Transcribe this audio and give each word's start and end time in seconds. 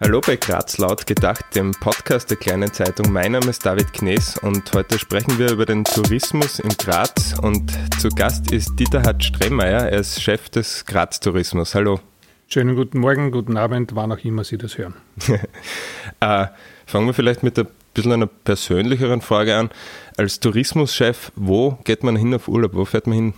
Hallo 0.00 0.20
bei 0.24 0.36
Graz 0.36 0.78
laut 0.78 1.08
gedacht, 1.08 1.56
dem 1.56 1.72
Podcast 1.72 2.30
der 2.30 2.36
kleinen 2.36 2.72
Zeitung. 2.72 3.12
Mein 3.12 3.32
Name 3.32 3.50
ist 3.50 3.66
David 3.66 3.92
Knees 3.92 4.38
und 4.38 4.72
heute 4.72 4.96
sprechen 4.96 5.40
wir 5.40 5.50
über 5.50 5.66
den 5.66 5.82
Tourismus 5.82 6.60
in 6.60 6.68
Graz 6.68 7.34
und 7.42 7.72
zu 7.98 8.08
Gast 8.08 8.52
ist 8.52 8.78
Dieter 8.78 9.02
Hart 9.02 9.24
Stremeier, 9.24 9.88
er 9.88 9.98
ist 9.98 10.22
Chef 10.22 10.50
des 10.50 10.86
Graz 10.86 11.18
Tourismus. 11.18 11.74
Hallo. 11.74 11.98
Schönen 12.46 12.76
guten 12.76 13.00
Morgen, 13.00 13.32
guten 13.32 13.56
Abend, 13.56 13.96
wann 13.96 14.12
auch 14.12 14.20
immer 14.24 14.44
Sie 14.44 14.56
das 14.56 14.78
hören. 14.78 14.94
äh, 16.20 16.46
fangen 16.86 17.06
wir 17.08 17.12
vielleicht 17.12 17.42
mit 17.42 17.58
ein 17.58 17.66
bisschen 17.92 18.12
einer 18.12 18.28
persönlicheren 18.28 19.20
Frage 19.20 19.56
an. 19.56 19.68
Als 20.16 20.38
Tourismuschef, 20.38 21.32
wo 21.34 21.76
geht 21.82 22.04
man 22.04 22.14
hin 22.14 22.32
auf 22.34 22.46
Urlaub? 22.46 22.74
Wo 22.74 22.84
fährt 22.84 23.08
man 23.08 23.16
hin? 23.16 23.34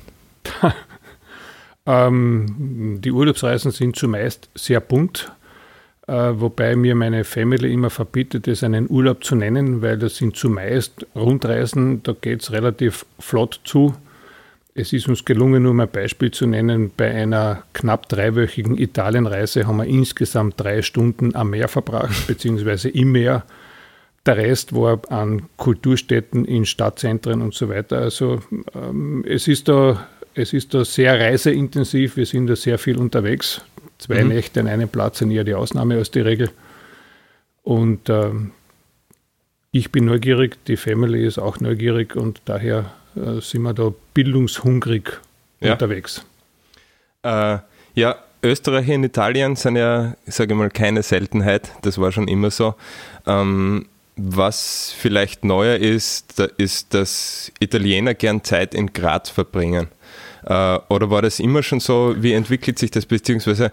ähm, 1.87 2.99
die 3.01 3.13
Urlaubsreisen 3.13 3.71
sind 3.71 3.97
zumeist 3.97 4.51
sehr 4.55 4.81
bunt 4.81 5.33
wobei 6.13 6.75
mir 6.75 6.95
meine 6.95 7.25
Family 7.25 7.73
immer 7.73 7.91
verbietet, 7.91 8.49
es 8.49 8.65
einen 8.65 8.91
Urlaub 8.91 9.23
zu 9.23 9.37
nennen, 9.37 9.81
weil 9.81 9.99
das 9.99 10.17
sind 10.17 10.35
zumeist 10.35 11.07
Rundreisen, 11.15 12.03
da 12.03 12.15
geht 12.21 12.43
es 12.43 12.53
relativ 12.53 13.07
flott 13.19 13.61
zu. 13.65 13.95
Es 14.75 14.93
ist 14.93 15.09
uns 15.09 15.25
gelungen, 15.25 15.67
um 15.67 15.79
ein 15.81 15.89
Beispiel 15.89 16.31
zu 16.31 16.47
nennen, 16.47 16.91
bei 16.97 17.11
einer 17.11 17.65
knapp 17.75 18.09
dreiwöchigen 18.09 18.79
Italienreise 18.79 19.67
haben 19.67 19.77
wir 19.77 19.85
insgesamt 19.85 20.61
drei 20.61 20.83
Stunden 20.83 21.37
am 21.37 21.51
Meer 21.51 21.69
verbracht, 21.69 22.27
beziehungsweise 22.27 22.89
im 22.89 23.13
Meer. 23.13 23.45
Der 24.27 24.37
Rest 24.37 24.75
war 24.75 25.01
an 25.11 25.43
Kulturstätten 25.57 26.45
in 26.45 26.67
Stadtzentren 26.67 27.41
und 27.41 27.55
so 27.55 27.69
weiter. 27.69 27.99
Also 27.99 28.41
ähm, 28.75 29.25
es, 29.27 29.49
ist 29.49 29.69
da, 29.69 30.07
es 30.35 30.53
ist 30.53 30.75
da 30.75 30.85
sehr 30.85 31.19
reiseintensiv, 31.19 32.17
wir 32.17 32.27
sind 32.27 32.49
da 32.49 32.57
sehr 32.57 32.79
viel 32.79 32.99
unterwegs. 32.99 33.63
Zwei 34.01 34.25
mhm. 34.25 34.31
Nächte 34.31 34.61
an 34.61 34.67
einem 34.67 34.89
Platz 34.89 35.19
sind 35.19 35.31
eher 35.31 35.45
die 35.45 35.55
Ausnahme 35.55 35.97
als 35.97 36.11
die 36.11 36.21
Regel. 36.21 36.51
Und 37.63 38.09
ähm, 38.09 38.53
ich 39.71 39.93
bin 39.93 40.07
neugierig, 40.07 40.57
die 40.65 40.77
Family 40.77 41.25
ist 41.25 41.39
auch 41.39 41.61
neugierig 41.61 42.17
und 42.17 42.41
daher 42.47 42.93
äh, 43.15 43.41
sind 43.41 43.63
wir 43.63 43.75
da 43.75 43.93
bildungshungrig 44.15 45.21
ja. 45.61 45.73
unterwegs. 45.73 46.25
Äh, 47.23 47.59
ja, 47.95 48.17
Österreich 48.43 48.89
und 48.89 49.05
Italien 49.05 49.55
sind 49.55 49.77
ja, 49.77 50.17
sage 50.27 50.55
ich 50.55 50.59
mal, 50.59 50.71
keine 50.71 51.03
Seltenheit. 51.03 51.71
Das 51.83 51.99
war 51.99 52.11
schon 52.11 52.27
immer 52.27 52.51
so. 52.51 52.75
Ähm, 53.27 53.87
was 54.17 54.95
vielleicht 54.97 55.45
neuer 55.45 55.77
ist, 55.77 56.39
da 56.39 56.45
ist, 56.57 56.95
dass 56.95 57.53
Italiener 57.61 58.15
gern 58.15 58.43
Zeit 58.43 58.75
in 58.75 58.93
Graz 58.93 59.29
verbringen. 59.31 59.89
Äh, 60.45 60.79
oder 60.89 61.11
war 61.11 61.23
das 61.23 61.41
immer 61.41 61.63
schon 61.63 61.81
so? 61.81 62.15
Wie 62.19 62.33
entwickelt 62.33 62.79
sich 62.79 62.91
das, 62.91 63.07
beziehungsweise 63.07 63.71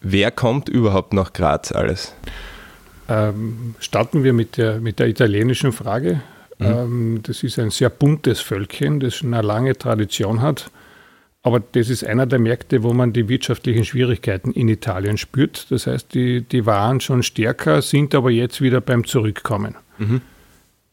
wer 0.00 0.30
kommt 0.30 0.68
überhaupt 0.68 1.12
nach 1.12 1.32
Graz 1.32 1.72
alles? 1.72 2.14
Ähm, 3.08 3.74
starten 3.78 4.24
wir 4.24 4.32
mit 4.32 4.56
der, 4.56 4.80
mit 4.80 4.98
der 4.98 5.08
italienischen 5.08 5.72
Frage. 5.72 6.20
Mhm. 6.58 6.66
Ähm, 6.66 7.20
das 7.22 7.42
ist 7.42 7.58
ein 7.58 7.70
sehr 7.70 7.90
buntes 7.90 8.40
Völkchen, 8.40 9.00
das 9.00 9.16
schon 9.16 9.34
eine 9.34 9.46
lange 9.46 9.76
Tradition 9.76 10.40
hat. 10.40 10.70
Aber 11.42 11.60
das 11.60 11.90
ist 11.90 12.04
einer 12.04 12.26
der 12.26 12.40
Märkte, 12.40 12.82
wo 12.82 12.92
man 12.92 13.12
die 13.12 13.28
wirtschaftlichen 13.28 13.84
Schwierigkeiten 13.84 14.50
in 14.50 14.68
Italien 14.68 15.16
spürt. 15.16 15.70
Das 15.70 15.86
heißt, 15.86 16.12
die, 16.12 16.40
die 16.40 16.66
waren 16.66 17.00
schon 17.00 17.22
stärker, 17.22 17.82
sind 17.82 18.16
aber 18.16 18.32
jetzt 18.32 18.60
wieder 18.60 18.80
beim 18.80 19.04
Zurückkommen. 19.04 19.76
Mhm. 19.98 20.22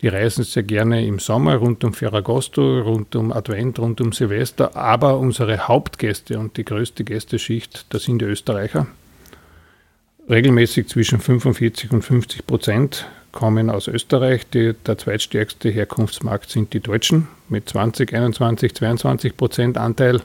Die 0.03 0.09
reisen 0.09 0.43
sehr 0.43 0.63
gerne 0.63 1.05
im 1.05 1.17
Sommer 1.17 1.55
rund 1.55 1.85
um 1.85 1.93
Ferragosto, 1.93 2.81
rund 2.81 3.15
um 3.15 3.31
Advent, 3.31 3.79
rund 3.79 4.01
um 4.01 4.11
Silvester. 4.11 4.75
Aber 4.75 5.17
unsere 5.17 5.69
Hauptgäste 5.69 6.37
und 6.37 6.57
die 6.57 6.65
größte 6.65 7.05
Gästeschicht, 7.05 7.85
das 7.87 8.03
sind 8.03 8.19
die 8.19 8.25
Österreicher. 8.25 8.85
Regelmäßig 10.29 10.89
zwischen 10.89 11.21
45 11.21 11.91
und 11.91 12.01
50 12.01 12.45
Prozent 12.45 13.07
kommen 13.31 13.69
aus 13.69 13.87
Österreich. 13.87 14.45
Die, 14.49 14.73
der 14.73 14.97
zweitstärkste 14.97 15.69
Herkunftsmarkt 15.69 16.49
sind 16.49 16.73
die 16.73 16.81
Deutschen 16.81 17.29
mit 17.47 17.69
20, 17.69 18.13
21, 18.13 18.75
22 18.75 19.37
Prozent 19.37 19.77
Anteil. 19.77 20.21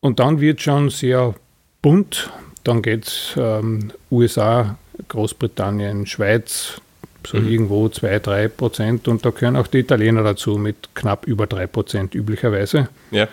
Und 0.00 0.20
dann 0.20 0.42
wird 0.42 0.60
schon 0.60 0.90
sehr 0.90 1.34
bunt. 1.80 2.30
Dann 2.64 2.82
geht 2.82 3.06
es 3.06 3.34
ähm, 3.38 3.92
USA, 4.10 4.76
Großbritannien, 5.08 6.04
Schweiz, 6.04 6.82
so 7.26 7.38
mhm. 7.38 7.48
irgendwo 7.48 7.88
2, 7.88 8.18
3 8.18 8.48
Prozent. 8.48 9.08
Und 9.08 9.24
da 9.24 9.30
gehören 9.30 9.56
auch 9.56 9.66
die 9.66 9.78
Italiener 9.78 10.22
dazu 10.22 10.56
mit 10.58 10.94
knapp 10.94 11.26
über 11.26 11.46
3 11.46 11.66
Prozent 11.66 12.14
üblicherweise. 12.14 12.88
Ja. 13.10 13.28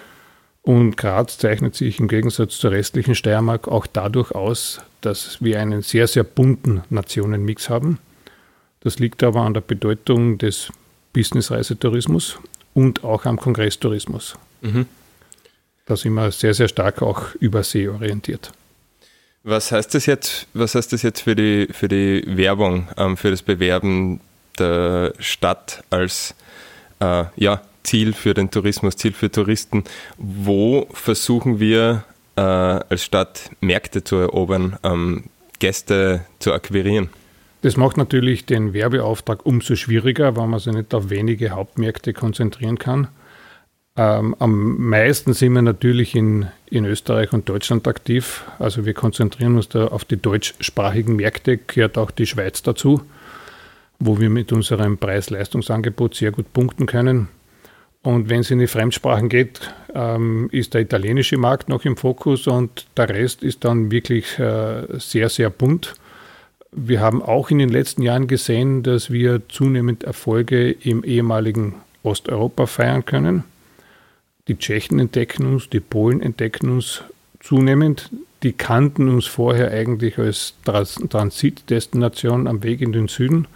Und 0.63 0.95
Graz 0.95 1.37
zeichnet 1.37 1.75
sich 1.75 1.99
im 1.99 2.07
Gegensatz 2.07 2.57
zur 2.57 2.71
restlichen 2.71 3.15
Steiermark 3.15 3.67
auch 3.67 3.87
dadurch 3.87 4.31
aus, 4.31 4.81
dass 5.01 5.41
wir 5.41 5.59
einen 5.59 5.81
sehr, 5.81 6.07
sehr 6.07 6.23
bunten 6.23 6.83
Nationenmix 6.89 7.69
haben. 7.69 7.97
Das 8.81 8.99
liegt 8.99 9.23
aber 9.23 9.41
an 9.41 9.53
der 9.53 9.61
Bedeutung 9.61 10.37
des 10.37 10.71
Business-Reisetourismus 11.13 12.37
und 12.73 13.03
auch 13.03 13.25
am 13.25 13.39
Kongresstourismus. 13.39 14.35
Mhm. 14.61 14.85
Da 15.85 15.95
sind 15.95 16.13
wir 16.13 16.31
sehr, 16.31 16.53
sehr 16.53 16.67
stark 16.67 17.01
auch 17.01 17.35
überseeorientiert. 17.35 18.51
Was 19.43 19.71
heißt 19.71 19.95
das 19.95 20.05
jetzt, 20.05 20.47
was 20.53 20.75
heißt 20.75 20.93
das 20.93 21.01
jetzt 21.01 21.21
für 21.21 21.35
die, 21.35 21.67
für 21.71 21.87
die 21.87 22.23
Werbung, 22.27 22.87
ähm, 22.97 23.17
für 23.17 23.31
das 23.31 23.41
Bewerben 23.41 24.19
der 24.59 25.13
Stadt 25.17 25.83
als 25.89 26.35
äh, 26.99 27.25
ja, 27.35 27.61
Ziel 27.83 28.13
für 28.13 28.35
den 28.35 28.51
Tourismus, 28.51 28.97
Ziel 28.97 29.13
für 29.13 29.31
Touristen? 29.31 29.83
Wo 30.17 30.87
versuchen 30.93 31.59
wir 31.59 32.03
äh, 32.35 32.41
als 32.41 33.03
Stadt 33.03 33.49
Märkte 33.61 34.03
zu 34.03 34.17
erobern, 34.17 34.77
ähm, 34.83 35.23
Gäste 35.57 36.25
zu 36.37 36.53
akquirieren? 36.53 37.09
Das 37.63 37.77
macht 37.77 37.97
natürlich 37.97 38.45
den 38.45 38.73
Werbeauftrag 38.73 39.43
umso 39.45 39.75
schwieriger, 39.75 40.35
weil 40.35 40.47
man 40.47 40.59
sich 40.59 40.73
nicht 40.73 40.93
auf 40.93 41.09
wenige 41.09 41.51
Hauptmärkte 41.51 42.13
konzentrieren 42.13 42.77
kann. 42.77 43.07
Ähm, 43.97 44.35
am 44.39 44.89
meisten 44.89 45.33
sind 45.33 45.53
wir 45.53 45.61
natürlich 45.61 46.15
in, 46.15 46.47
in 46.67 46.85
Österreich 46.85 47.33
und 47.33 47.49
Deutschland 47.49 47.87
aktiv. 47.87 48.45
Also 48.57 48.85
wir 48.85 48.93
konzentrieren 48.93 49.57
uns 49.57 49.67
da 49.67 49.87
auf 49.87 50.05
die 50.05 50.17
deutschsprachigen 50.17 51.17
Märkte, 51.17 51.57
gehört 51.57 51.97
auch 51.97 52.11
die 52.11 52.25
Schweiz 52.25 52.61
dazu, 52.63 53.01
wo 53.99 54.19
wir 54.19 54.29
mit 54.29 54.53
unserem 54.53 54.97
Preis-Leistungsangebot 54.97 56.15
sehr 56.15 56.31
gut 56.31 56.53
punkten 56.53 56.85
können. 56.85 57.27
Und 58.03 58.29
wenn 58.29 58.39
es 58.39 58.49
in 58.49 58.59
die 58.59 58.67
Fremdsprachen 58.67 59.29
geht, 59.29 59.59
ähm, 59.93 60.49
ist 60.51 60.73
der 60.73 60.81
italienische 60.81 61.37
Markt 61.37 61.69
noch 61.69 61.85
im 61.85 61.97
Fokus 61.97 62.47
und 62.47 62.87
der 62.97 63.09
Rest 63.09 63.43
ist 63.43 63.63
dann 63.63 63.91
wirklich 63.91 64.39
äh, 64.39 64.87
sehr, 64.97 65.29
sehr 65.29 65.51
bunt. 65.51 65.93
Wir 66.71 67.01
haben 67.01 67.21
auch 67.21 67.51
in 67.51 67.59
den 67.59 67.69
letzten 67.69 68.01
Jahren 68.01 68.27
gesehen, 68.27 68.81
dass 68.81 69.11
wir 69.11 69.41
zunehmend 69.49 70.03
Erfolge 70.03 70.71
im 70.71 71.03
ehemaligen 71.03 71.75
Osteuropa 72.01 72.65
feiern 72.65 73.05
können. 73.05 73.43
Die 74.51 74.57
Tschechen 74.57 74.99
entdecken 74.99 75.45
uns, 75.45 75.69
die 75.69 75.79
Polen 75.79 76.21
entdecken 76.21 76.71
uns 76.71 77.05
zunehmend. 77.39 78.09
Die 78.43 78.51
kannten 78.51 79.07
uns 79.07 79.25
vorher 79.25 79.71
eigentlich 79.71 80.17
als 80.17 80.55
Transitdestination 80.65 82.47
am 82.47 82.61
Weg 82.61 82.81
in 82.81 82.91
den 82.91 83.07
Süden. 83.07 83.47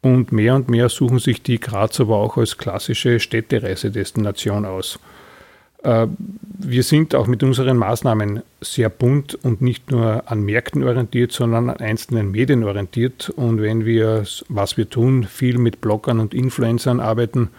Und 0.00 0.32
mehr 0.32 0.54
und 0.54 0.70
mehr 0.70 0.88
suchen 0.88 1.18
sich 1.18 1.42
die 1.42 1.60
Graz 1.60 2.00
aber 2.00 2.16
auch 2.16 2.38
als 2.38 2.56
klassische 2.56 3.20
Städtereisedestination 3.20 4.64
aus. 4.64 4.98
Äh, 5.82 6.06
wir 6.58 6.82
sind 6.82 7.14
auch 7.14 7.26
mit 7.26 7.42
unseren 7.42 7.76
Maßnahmen 7.76 8.40
sehr 8.62 8.88
bunt 8.88 9.34
und 9.34 9.60
nicht 9.60 9.90
nur 9.90 10.22
an 10.24 10.42
Märkten 10.42 10.84
orientiert, 10.84 11.32
sondern 11.32 11.68
an 11.68 11.80
einzelnen 11.80 12.30
Medien 12.30 12.64
orientiert. 12.64 13.28
Und 13.28 13.60
wenn 13.60 13.84
wir, 13.84 14.24
was 14.48 14.78
wir 14.78 14.88
tun, 14.88 15.24
viel 15.24 15.58
mit 15.58 15.82
Bloggern 15.82 16.18
und 16.18 16.32
Influencern 16.32 16.98
arbeiten, 16.98 17.50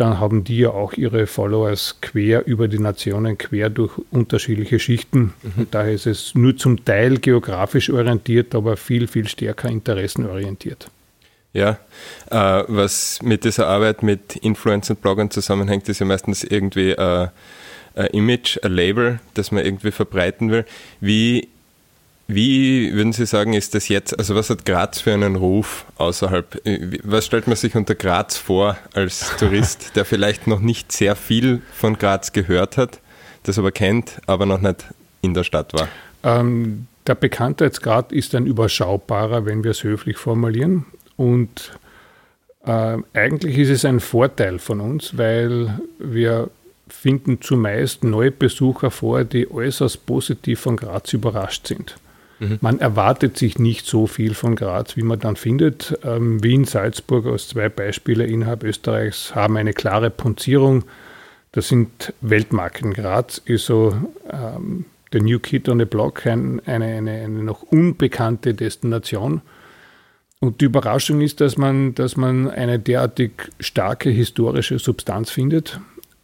dann 0.00 0.18
haben 0.18 0.44
die 0.44 0.58
ja 0.58 0.70
auch 0.70 0.94
ihre 0.94 1.26
Followers 1.26 1.96
quer 2.00 2.46
über 2.46 2.68
die 2.68 2.78
Nationen, 2.78 3.36
quer 3.36 3.68
durch 3.68 3.92
unterschiedliche 4.10 4.78
Schichten. 4.78 5.34
Mhm. 5.42 5.66
daher 5.70 5.92
ist 5.92 6.06
es 6.06 6.34
nur 6.34 6.56
zum 6.56 6.84
Teil 6.84 7.18
geografisch 7.18 7.90
orientiert, 7.90 8.54
aber 8.54 8.76
viel, 8.76 9.06
viel 9.06 9.28
stärker 9.28 9.68
interessenorientiert. 9.68 10.90
Ja, 11.52 11.78
äh, 12.30 12.64
was 12.68 13.20
mit 13.22 13.44
dieser 13.44 13.66
Arbeit 13.66 14.02
mit 14.02 14.36
Influencern 14.36 14.96
und 14.96 15.02
Bloggern 15.02 15.30
zusammenhängt, 15.30 15.88
ist 15.88 15.98
ja 15.98 16.06
meistens 16.06 16.44
irgendwie 16.44 16.92
äh, 16.92 17.28
ein 17.94 18.06
Image, 18.12 18.58
ein 18.62 18.72
Label, 18.72 19.20
das 19.34 19.50
man 19.50 19.64
irgendwie 19.64 19.90
verbreiten 19.90 20.50
will. 20.50 20.64
Wie 21.00 21.48
wie 22.34 22.92
würden 22.94 23.12
Sie 23.12 23.26
sagen, 23.26 23.52
ist 23.52 23.74
das 23.74 23.88
jetzt, 23.88 24.18
also 24.18 24.34
was 24.34 24.50
hat 24.50 24.64
Graz 24.64 25.00
für 25.00 25.12
einen 25.12 25.36
Ruf 25.36 25.84
außerhalb, 25.96 26.60
was 27.04 27.26
stellt 27.26 27.46
man 27.46 27.56
sich 27.56 27.74
unter 27.74 27.94
Graz 27.94 28.36
vor 28.36 28.76
als 28.94 29.36
Tourist, 29.38 29.96
der 29.96 30.04
vielleicht 30.04 30.46
noch 30.46 30.60
nicht 30.60 30.92
sehr 30.92 31.16
viel 31.16 31.62
von 31.72 31.98
Graz 31.98 32.32
gehört 32.32 32.76
hat, 32.76 33.00
das 33.42 33.58
aber 33.58 33.72
kennt, 33.72 34.20
aber 34.26 34.46
noch 34.46 34.60
nicht 34.60 34.84
in 35.22 35.34
der 35.34 35.44
Stadt 35.44 35.72
war? 35.74 35.88
Ähm, 36.22 36.86
der 37.06 37.14
Bekanntheitsgrad 37.14 38.12
ist 38.12 38.34
ein 38.34 38.46
überschaubarer, 38.46 39.46
wenn 39.46 39.64
wir 39.64 39.72
es 39.72 39.82
höflich 39.82 40.16
formulieren. 40.16 40.86
Und 41.16 41.78
äh, 42.64 42.98
eigentlich 43.14 43.58
ist 43.58 43.70
es 43.70 43.84
ein 43.84 44.00
Vorteil 44.00 44.58
von 44.58 44.80
uns, 44.80 45.16
weil 45.16 45.80
wir 45.98 46.50
finden 46.88 47.40
zumeist 47.40 48.04
neue 48.04 48.30
Besucher 48.30 48.90
vor, 48.90 49.24
die 49.24 49.50
äußerst 49.50 50.06
positiv 50.06 50.60
von 50.60 50.76
Graz 50.76 51.12
überrascht 51.12 51.66
sind. 51.66 51.96
Mhm. 52.40 52.58
Man 52.60 52.80
erwartet 52.80 53.36
sich 53.38 53.58
nicht 53.58 53.86
so 53.86 54.06
viel 54.06 54.34
von 54.34 54.56
Graz, 54.56 54.96
wie 54.96 55.02
man 55.02 55.20
dann 55.20 55.36
findet. 55.36 55.98
Ähm, 56.02 56.42
Wien, 56.42 56.64
Salzburg 56.64 57.26
als 57.26 57.48
zwei 57.48 57.68
Beispiele 57.68 58.26
innerhalb 58.26 58.64
Österreichs 58.64 59.34
haben 59.34 59.56
eine 59.56 59.72
klare 59.72 60.10
Punzierung. 60.10 60.84
Das 61.52 61.68
sind 61.68 62.12
Weltmarken. 62.20 62.94
Graz 62.94 63.38
ist 63.44 63.66
so 63.66 63.94
ähm, 64.32 64.86
der 65.12 65.22
New 65.22 65.38
Kid 65.38 65.68
on 65.68 65.78
the 65.78 65.84
Block, 65.84 66.26
ein, 66.26 66.60
eine, 66.66 66.86
eine, 66.86 67.10
eine 67.10 67.42
noch 67.42 67.62
unbekannte 67.62 68.54
Destination. 68.54 69.42
Und 70.38 70.62
die 70.62 70.64
Überraschung 70.64 71.20
ist, 71.20 71.42
dass 71.42 71.58
man, 71.58 71.94
dass 71.94 72.16
man 72.16 72.48
eine 72.48 72.78
derartig 72.78 73.32
starke 73.60 74.08
historische 74.08 74.78
Substanz 74.78 75.30
findet. 75.30 75.78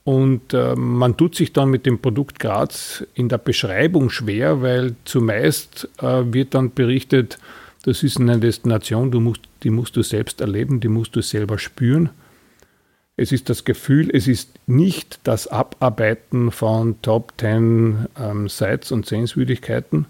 Und 0.06 0.55
äh, 0.55 0.76
man 0.76 1.17
tut 1.17 1.35
sich 1.35 1.53
dann 1.53 1.69
mit 1.69 1.85
dem 1.85 1.99
Produkt 1.99 2.38
Graz 2.38 3.05
in 3.14 3.29
der 3.29 3.38
Beschreibung 3.38 4.08
schwer, 4.08 4.62
weil 4.62 4.94
zumeist 5.05 5.88
äh, 6.00 6.23
wird 6.32 6.55
dann 6.55 6.73
berichtet, 6.73 7.41
das 7.82 8.05
ist 8.05 8.20
eine 8.20 8.38
Destination, 8.38 9.11
musst, 9.20 9.41
die 9.64 9.70
musst 9.70 9.97
du 9.97 10.03
selbst 10.03 10.41
erleben, 10.41 10.79
die 10.79 10.87
musst 10.87 11.17
du 11.17 11.23
selber 11.23 11.58
spüren. 11.58 12.11
Es 13.17 13.32
ist 13.32 13.50
das 13.50 13.64
Gefühl, 13.64 14.08
es 14.12 14.29
ist 14.29 14.50
nicht 14.69 15.19
das 15.25 15.49
Abarbeiten 15.49 16.53
von 16.53 17.03
Top 17.03 17.32
10 17.41 18.06
ähm, 18.17 18.49
Sites 18.49 18.93
und 18.93 19.06
Sehenswürdigkeiten, 19.06 20.06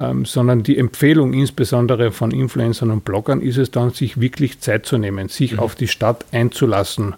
ähm, 0.00 0.24
sondern 0.24 0.62
die 0.62 0.78
Empfehlung 0.78 1.34
insbesondere 1.34 2.12
von 2.12 2.30
Influencern 2.30 2.90
und 2.90 3.04
Bloggern 3.04 3.42
ist 3.42 3.58
es 3.58 3.70
dann, 3.70 3.90
sich 3.90 4.22
wirklich 4.22 4.60
Zeit 4.60 4.86
zu 4.86 4.96
nehmen, 4.96 5.28
sich 5.28 5.52
mhm. 5.52 5.58
auf 5.58 5.74
die 5.74 5.88
Stadt 5.88 6.24
einzulassen, 6.32 7.14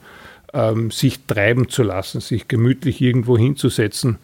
ähm, 0.55 0.91
sich 0.91 1.27
treiben 1.27 1.69
zu 1.69 1.83
lassen, 1.83 2.21
sich 2.21 2.49
gemütlich 2.49 3.01
irgendwo 3.01 3.37
hinzusetzen, 3.37 4.19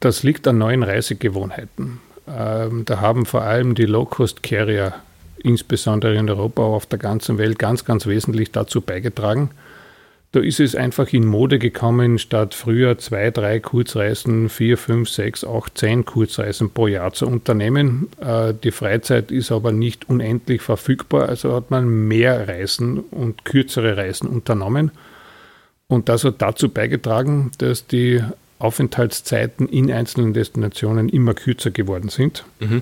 Das 0.00 0.22
liegt 0.22 0.46
an 0.48 0.58
neuen 0.58 0.82
Reisegewohnheiten. 0.82 2.00
Ähm, 2.28 2.84
da 2.84 3.00
haben 3.00 3.26
vor 3.26 3.42
allem 3.42 3.74
die 3.74 3.86
Low-Cost-Carrier 3.86 4.94
insbesondere 5.44 6.16
in 6.16 6.28
Europa, 6.28 6.62
aber 6.62 6.76
auf 6.76 6.86
der 6.86 6.98
ganzen 6.98 7.38
Welt 7.38 7.58
ganz, 7.58 7.84
ganz 7.84 8.06
wesentlich 8.06 8.52
dazu 8.52 8.80
beigetragen. 8.80 9.50
Da 10.32 10.40
ist 10.40 10.60
es 10.60 10.74
einfach 10.74 11.12
in 11.12 11.26
Mode 11.26 11.58
gekommen, 11.58 12.18
statt 12.18 12.54
früher 12.54 12.96
zwei, 12.96 13.30
drei 13.30 13.60
Kurzreisen, 13.60 14.48
vier, 14.48 14.78
fünf, 14.78 15.10
sechs, 15.10 15.44
acht, 15.44 15.76
zehn 15.76 16.06
Kurzreisen 16.06 16.70
pro 16.70 16.86
Jahr 16.86 17.12
zu 17.12 17.26
unternehmen. 17.26 18.08
Äh, 18.18 18.54
die 18.54 18.70
Freizeit 18.70 19.30
ist 19.30 19.52
aber 19.52 19.72
nicht 19.72 20.08
unendlich 20.08 20.62
verfügbar, 20.62 21.28
also 21.28 21.54
hat 21.54 21.70
man 21.70 22.08
mehr 22.08 22.48
Reisen 22.48 23.00
und 23.00 23.44
kürzere 23.44 23.98
Reisen 23.98 24.26
unternommen. 24.26 24.90
Und 25.86 26.08
das 26.08 26.24
hat 26.24 26.40
dazu 26.40 26.70
beigetragen, 26.70 27.50
dass 27.58 27.86
die 27.86 28.22
Aufenthaltszeiten 28.58 29.68
in 29.68 29.92
einzelnen 29.92 30.32
Destinationen 30.32 31.10
immer 31.10 31.34
kürzer 31.34 31.70
geworden 31.70 32.08
sind. 32.08 32.46
Mhm. 32.58 32.80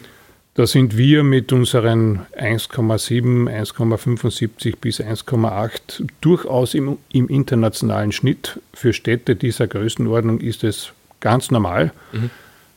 Da 0.55 0.67
sind 0.67 0.97
wir 0.97 1.23
mit 1.23 1.53
unseren 1.53 2.27
1,7, 2.37 3.49
1,75 3.49 4.75
bis 4.81 5.01
1,8 5.01 6.09
durchaus 6.21 6.75
im, 6.75 6.99
im, 7.13 7.29
internationalen 7.29 8.11
Schnitt. 8.11 8.61
Für 8.75 8.93
Städte 8.93 9.37
dieser 9.37 9.69
Größenordnung 9.69 10.41
ist 10.41 10.65
es 10.65 10.93
ganz 11.21 11.51
normal. 11.53 11.93
Mhm. 12.13 12.31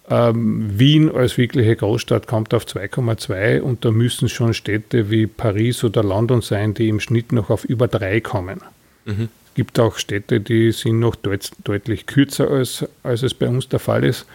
Ähm, 0.09 0.79
Wien 0.79 1.09
als 1.09 1.37
wirkliche 1.37 1.75
Großstadt 1.75 2.27
kommt 2.27 2.53
auf 2.53 2.65
2,2 2.65 3.61
und 3.61 3.85
da 3.85 3.91
müssen 3.91 4.29
schon 4.29 4.53
Städte 4.53 5.09
wie 5.09 5.27
Paris 5.27 5.83
oder 5.83 6.03
London 6.03 6.41
sein, 6.41 6.73
die 6.73 6.89
im 6.89 6.99
Schnitt 6.99 7.31
noch 7.31 7.49
auf 7.49 7.63
über 7.63 7.87
3 7.87 8.21
kommen. 8.21 8.61
Mhm. 9.05 9.29
Es 9.47 9.55
gibt 9.55 9.79
auch 9.79 9.97
Städte, 9.97 10.41
die 10.41 10.71
sind 10.71 10.99
noch 10.99 11.15
deut 11.15 11.49
deutlich 11.63 12.05
kürzer, 12.05 12.49
als, 12.49 12.85
als 13.01 13.23
es 13.23 13.33
bei 13.33 13.47
uns 13.47 13.69
der 13.69 13.79
Fall 13.79 14.03
ist. 14.03 14.25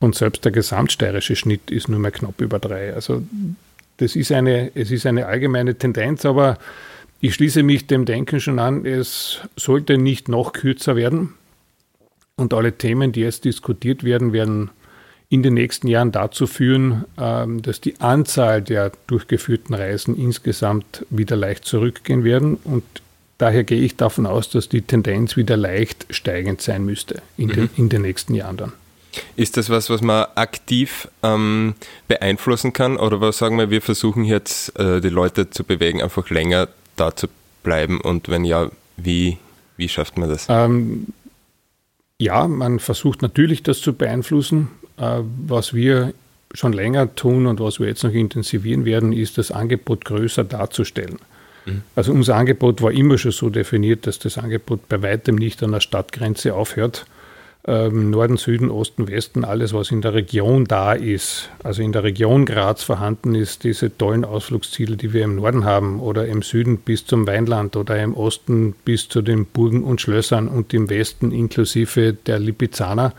Und 0.00 0.14
selbst 0.14 0.44
der 0.44 0.52
gesamtsteirische 0.52 1.34
Schnitt 1.34 1.70
ist 1.70 1.88
nur 1.88 1.98
mehr 1.98 2.12
knapp 2.12 2.40
über 2.40 2.58
drei. 2.58 2.94
Also 2.94 3.22
das 3.96 4.14
ist 4.14 4.30
eine, 4.30 4.70
es 4.74 4.90
ist 4.90 5.06
eine 5.06 5.26
allgemeine 5.26 5.74
Tendenz, 5.74 6.24
aber 6.24 6.58
ich 7.20 7.34
schließe 7.34 7.64
mich 7.64 7.86
dem 7.88 8.04
Denken 8.04 8.40
schon 8.40 8.60
an, 8.60 8.86
es 8.86 9.40
sollte 9.56 9.98
nicht 9.98 10.28
noch 10.28 10.52
kürzer 10.52 10.94
werden. 10.94 11.34
Und 12.36 12.54
alle 12.54 12.72
Themen, 12.72 13.10
die 13.10 13.20
jetzt 13.20 13.44
diskutiert 13.44 14.04
werden, 14.04 14.32
werden 14.32 14.70
in 15.28 15.42
den 15.42 15.54
nächsten 15.54 15.88
Jahren 15.88 16.12
dazu 16.12 16.46
führen, 16.46 17.04
ähm, 17.18 17.60
dass 17.60 17.80
die 17.80 18.00
Anzahl 18.00 18.62
der 18.62 18.92
durchgeführten 19.08 19.74
Reisen 19.74 20.16
insgesamt 20.16 21.04
wieder 21.10 21.36
leicht 21.36 21.64
zurückgehen 21.64 22.22
werden. 22.22 22.56
Und 22.62 22.84
daher 23.36 23.64
gehe 23.64 23.82
ich 23.82 23.96
davon 23.96 24.26
aus, 24.26 24.48
dass 24.48 24.68
die 24.68 24.82
Tendenz 24.82 25.36
wieder 25.36 25.56
leicht 25.56 26.06
steigend 26.10 26.62
sein 26.62 26.84
müsste 26.84 27.20
in, 27.36 27.48
mhm. 27.48 27.52
den, 27.52 27.70
in 27.76 27.88
den 27.88 28.02
nächsten 28.02 28.34
Jahren 28.34 28.56
dann. 28.56 28.72
Ist 29.36 29.56
das 29.56 29.70
was, 29.70 29.90
was 29.90 30.02
man 30.02 30.26
aktiv 30.34 31.08
ähm, 31.22 31.74
beeinflussen 32.06 32.72
kann? 32.72 32.96
Oder 32.96 33.20
was 33.20 33.38
sagen 33.38 33.58
wir, 33.58 33.70
wir 33.70 33.82
versuchen 33.82 34.24
jetzt 34.24 34.78
äh, 34.78 35.00
die 35.00 35.08
Leute 35.08 35.50
zu 35.50 35.64
bewegen, 35.64 36.02
einfach 36.02 36.30
länger 36.30 36.68
da 36.96 37.14
zu 37.14 37.28
bleiben? 37.62 38.00
Und 38.00 38.28
wenn 38.28 38.44
ja, 38.44 38.70
wie, 38.96 39.38
wie 39.76 39.88
schafft 39.88 40.18
man 40.18 40.28
das? 40.28 40.46
Ähm, 40.48 41.08
ja, 42.18 42.48
man 42.48 42.80
versucht 42.80 43.22
natürlich 43.22 43.62
das 43.62 43.80
zu 43.80 43.92
beeinflussen. 43.92 44.68
Äh, 44.96 45.20
was 45.46 45.74
wir 45.74 46.12
schon 46.54 46.72
länger 46.72 47.14
tun 47.14 47.46
und 47.46 47.60
was 47.60 47.78
wir 47.78 47.86
jetzt 47.86 48.04
noch 48.04 48.12
intensivieren 48.12 48.84
werden, 48.84 49.12
ist 49.12 49.38
das 49.38 49.50
Angebot 49.50 50.04
größer 50.04 50.44
darzustellen. 50.44 51.18
Mhm. 51.66 51.82
Also 51.94 52.12
unser 52.12 52.36
Angebot 52.36 52.82
war 52.82 52.92
immer 52.92 53.18
schon 53.18 53.32
so 53.32 53.50
definiert, 53.50 54.06
dass 54.06 54.18
das 54.18 54.38
Angebot 54.38 54.88
bei 54.88 55.02
weitem 55.02 55.36
nicht 55.36 55.62
an 55.62 55.72
der 55.72 55.80
Stadtgrenze 55.80 56.54
aufhört, 56.54 57.06
ähm, 57.68 58.08
Norden, 58.08 58.38
Süden, 58.38 58.70
Osten, 58.70 59.08
Westen, 59.08 59.44
alles, 59.44 59.74
was 59.74 59.90
in 59.90 60.00
der 60.00 60.14
Region 60.14 60.64
da 60.64 60.94
ist, 60.94 61.50
also 61.62 61.82
in 61.82 61.92
der 61.92 62.02
Region 62.02 62.46
Graz 62.46 62.82
vorhanden 62.82 63.34
ist, 63.34 63.62
diese 63.62 63.96
tollen 63.96 64.24
Ausflugsziele, 64.24 64.96
die 64.96 65.12
wir 65.12 65.22
im 65.22 65.36
Norden 65.36 65.66
haben, 65.66 66.00
oder 66.00 66.26
im 66.26 66.40
Süden 66.40 66.78
bis 66.78 67.04
zum 67.04 67.26
Weinland 67.26 67.76
oder 67.76 68.02
im 68.02 68.14
Osten 68.14 68.72
bis 68.86 69.10
zu 69.10 69.20
den 69.20 69.44
Burgen 69.44 69.84
und 69.84 70.00
Schlössern 70.00 70.48
und 70.48 70.72
im 70.72 70.88
Westen 70.88 71.30
inklusive 71.30 72.14
der 72.14 72.38
Lipizzaner. 72.38 73.12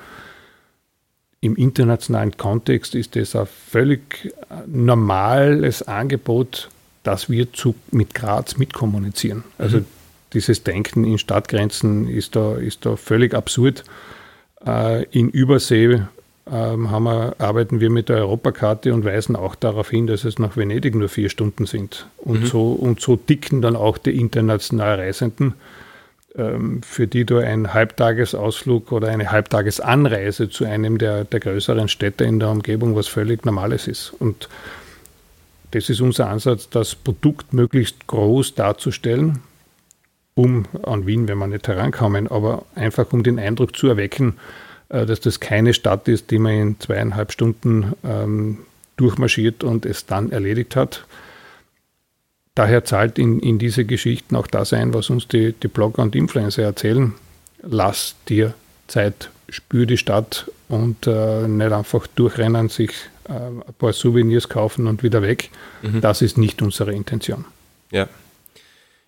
Im 1.42 1.56
internationalen 1.56 2.36
Kontext 2.36 2.96
ist 2.96 3.16
das 3.16 3.36
ein 3.36 3.46
völlig 3.46 4.34
normales 4.66 5.84
Angebot, 5.84 6.70
das 7.04 7.30
wir 7.30 7.54
zu, 7.54 7.76
mit 7.92 8.16
Graz 8.16 8.58
mitkommunizieren. 8.58 9.44
Also 9.60 9.78
mhm. 9.78 9.86
dieses 10.34 10.64
Denken 10.64 11.06
in 11.06 11.20
Stadtgrenzen 11.20 12.10
ist 12.10 12.36
da, 12.36 12.56
ist 12.56 12.88
da 12.88 12.96
völlig 12.96 13.36
absurd. 13.36 13.84
Äh, 14.66 15.04
in 15.06 15.30
Übersee 15.30 16.02
ähm, 16.52 16.90
wir, 16.90 17.36
arbeiten 17.38 17.80
wir 17.80 17.90
mit 17.90 18.10
der 18.10 18.18
Europakarte 18.18 18.94
und 18.94 19.06
weisen 19.06 19.36
auch 19.36 19.56
darauf 19.56 19.90
hin, 19.90 20.08
dass 20.08 20.24
es 20.24 20.40
nach 20.40 20.58
Venedig 20.58 20.96
nur 20.96 21.10
vier 21.10 21.30
Stunden 21.30 21.66
sind. 21.66 22.08
Und, 22.18 22.42
mhm. 22.42 22.46
so, 22.46 22.72
und 22.72 23.02
so 23.02 23.16
dicken 23.16 23.62
dann 23.62 23.76
auch 23.76 23.98
die 23.98 24.20
international 24.20 25.00
Reisenden, 25.00 25.54
ähm, 26.36 26.82
für 26.82 27.08
die 27.08 27.26
da 27.26 27.40
ein 27.40 27.74
Halbtagesausflug 27.74 28.92
oder 28.92 29.10
eine 29.10 29.32
Halbtagesanreise 29.32 30.50
zu 30.50 30.66
einem 30.66 30.98
der, 30.98 31.24
der 31.24 31.40
größeren 31.40 31.88
Städte 31.88 32.24
in 32.24 32.40
der 32.40 32.50
Umgebung 32.50 32.96
was 32.96 33.08
völlig 33.08 33.46
Normales 33.46 33.88
ist. 33.88 34.14
Und 34.20 34.50
das 35.72 35.90
ist 35.90 36.02
unser 36.02 36.30
Ansatz, 36.30 36.68
das 36.70 36.96
Produkt 36.96 37.54
möglichst 37.54 38.08
groß 38.08 38.56
darzustellen 38.56 39.40
um 40.40 40.64
an 40.84 41.06
Wien, 41.06 41.28
wenn 41.28 41.38
wir 41.38 41.48
nicht 41.48 41.68
herankommen, 41.68 42.30
aber 42.30 42.64
einfach 42.74 43.12
um 43.12 43.24
den 43.24 43.38
Eindruck 43.40 43.76
zu 43.76 43.90
erwecken, 43.90 44.38
äh, 44.88 45.06
dass 45.06 45.20
das 45.20 45.42
keine 45.42 45.74
Stadt 45.74 46.08
ist, 46.08 46.32
die 46.32 46.40
man 46.40 46.54
in 46.54 46.80
zweieinhalb 46.80 47.34
Stunden 47.34 47.94
ähm, 48.06 48.60
durchmarschiert 48.96 49.66
und 49.66 49.86
es 49.86 50.06
dann 50.06 50.32
erledigt 50.32 50.78
hat. 50.78 51.06
Daher 52.56 52.86
zahlt 52.86 53.20
in, 53.20 53.40
in 53.40 53.60
diese 53.60 53.84
Geschichten 53.84 54.38
auch 54.38 54.48
das 54.48 54.72
ein, 54.72 54.94
was 54.94 55.10
uns 55.10 55.28
die, 55.28 55.52
die 55.52 55.68
Blogger 55.68 56.04
und 56.04 56.16
Influencer 56.16 56.64
erzählen. 56.64 57.14
Lass 57.62 58.16
dir 58.30 58.54
Zeit, 58.88 59.32
spür 59.50 59.86
die 59.86 59.98
Stadt 59.98 60.50
und 60.70 61.06
äh, 61.06 61.50
nicht 61.50 61.72
einfach 61.74 62.08
durchrennen, 62.08 62.70
sich 62.70 62.92
äh, 63.28 63.34
ein 63.34 63.62
paar 63.78 63.92
Souvenirs 63.92 64.48
kaufen 64.48 64.88
und 64.88 65.04
wieder 65.04 65.22
weg. 65.22 65.50
Mhm. 65.82 66.00
Das 66.00 66.22
ist 66.22 66.38
nicht 66.38 66.62
unsere 66.62 66.94
Intention. 66.94 67.44
Ja. 67.92 68.08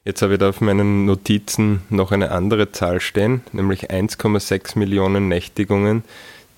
Jetzt 0.04 0.24
habe 0.24 0.34
ich 0.34 0.40
da 0.40 0.50
auf 0.50 0.62
meinen 0.62 1.06
Notizen 1.06 1.84
noch 1.90 2.12
eine 2.12 2.32
andere 2.32 2.72
Zahl 2.72 3.00
stehen, 3.00 3.42
nämlich 3.52 3.92
1,6 3.92 4.80
Millionen 4.80 5.28
Nächtigungen, 5.28 6.04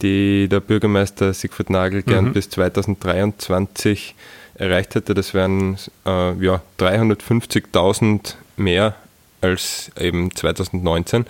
die 0.01 0.47
der 0.47 0.61
Bürgermeister 0.61 1.33
Siegfried 1.33 1.69
Nagel 1.69 2.03
gern 2.03 2.25
mhm. 2.25 2.33
bis 2.33 2.49
2023 2.49 4.15
erreicht 4.55 4.95
hätte. 4.95 5.13
Das 5.13 5.33
wären 5.33 5.77
äh, 6.05 6.33
ja, 6.41 6.61
350.000 6.79 8.35
mehr 8.55 8.95
als 9.41 9.91
eben 9.99 10.33
2019. 10.33 11.25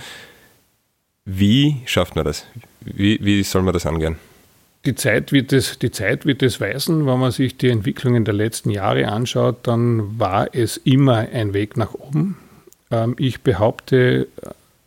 Wie 1.25 1.81
schafft 1.85 2.15
man 2.15 2.25
das? 2.25 2.45
Wie, 2.81 3.17
wie 3.23 3.41
soll 3.43 3.63
man 3.63 3.73
das 3.73 3.87
angehen? 3.87 4.17
Die 4.85 4.95
Zeit, 4.95 5.31
wird 5.31 5.53
es, 5.53 5.79
die 5.79 5.91
Zeit 5.91 6.25
wird 6.25 6.43
es 6.43 6.59
weisen. 6.59 7.05
Wenn 7.05 7.19
man 7.19 7.31
sich 7.31 7.55
die 7.55 7.69
Entwicklungen 7.69 8.25
der 8.25 8.33
letzten 8.33 8.69
Jahre 8.69 9.07
anschaut, 9.07 9.59
dann 9.63 10.19
war 10.19 10.53
es 10.53 10.75
immer 10.77 11.19
ein 11.33 11.53
Weg 11.53 11.77
nach 11.77 11.93
oben. 11.93 12.37
Ähm, 12.91 13.15
ich 13.17 13.41
behaupte, 13.41 14.27